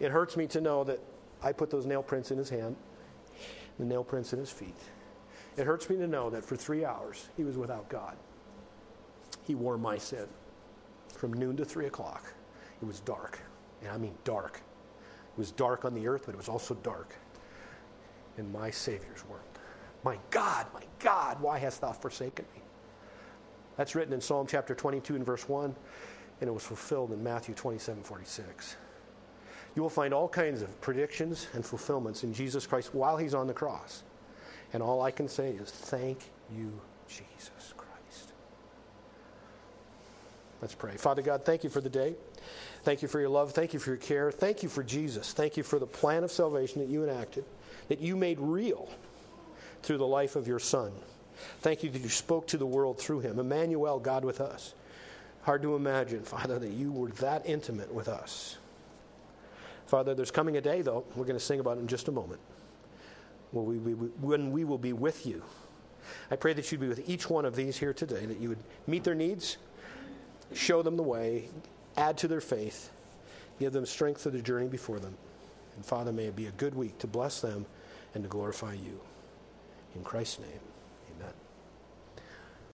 [0.00, 1.00] It hurts me to know that
[1.42, 2.76] I put those nail prints in His hand,
[3.78, 4.76] the nail prints in His feet.
[5.56, 8.16] It hurts me to know that for three hours He was without God.
[9.44, 10.26] He wore my sin
[11.14, 12.32] from noon to three o'clock.
[12.82, 13.38] It was dark,
[13.82, 14.56] and I mean dark.
[14.56, 17.14] It was dark on the earth, but it was also dark
[18.38, 19.53] in my Savior's world.
[20.04, 22.60] My God, my God, why hast thou forsaken me?
[23.76, 25.74] That's written in Psalm chapter 22 and verse 1,
[26.40, 28.76] and it was fulfilled in Matthew 27 46.
[29.74, 33.48] You will find all kinds of predictions and fulfillments in Jesus Christ while he's on
[33.48, 34.04] the cross.
[34.72, 38.32] And all I can say is, thank you, Jesus Christ.
[40.60, 40.96] Let's pray.
[40.96, 42.14] Father God, thank you for the day.
[42.82, 43.52] Thank you for your love.
[43.52, 44.30] Thank you for your care.
[44.30, 45.32] Thank you for Jesus.
[45.32, 47.44] Thank you for the plan of salvation that you enacted,
[47.88, 48.88] that you made real
[49.84, 50.92] through the life of your Son.
[51.60, 53.38] Thank you that you spoke to the world through him.
[53.38, 54.74] Emmanuel, God with us.
[55.42, 58.56] Hard to imagine, Father, that you were that intimate with us.
[59.86, 62.12] Father, there's coming a day, though, we're going to sing about it in just a
[62.12, 62.40] moment,
[63.52, 65.42] when we, we, when we will be with you.
[66.30, 68.58] I pray that you'd be with each one of these here today, that you would
[68.86, 69.58] meet their needs,
[70.54, 71.48] show them the way,
[71.96, 72.90] add to their faith,
[73.60, 75.14] give them strength for the journey before them.
[75.76, 77.66] And Father, may it be a good week to bless them
[78.14, 79.00] and to glorify you.
[79.94, 80.73] In Christ's name.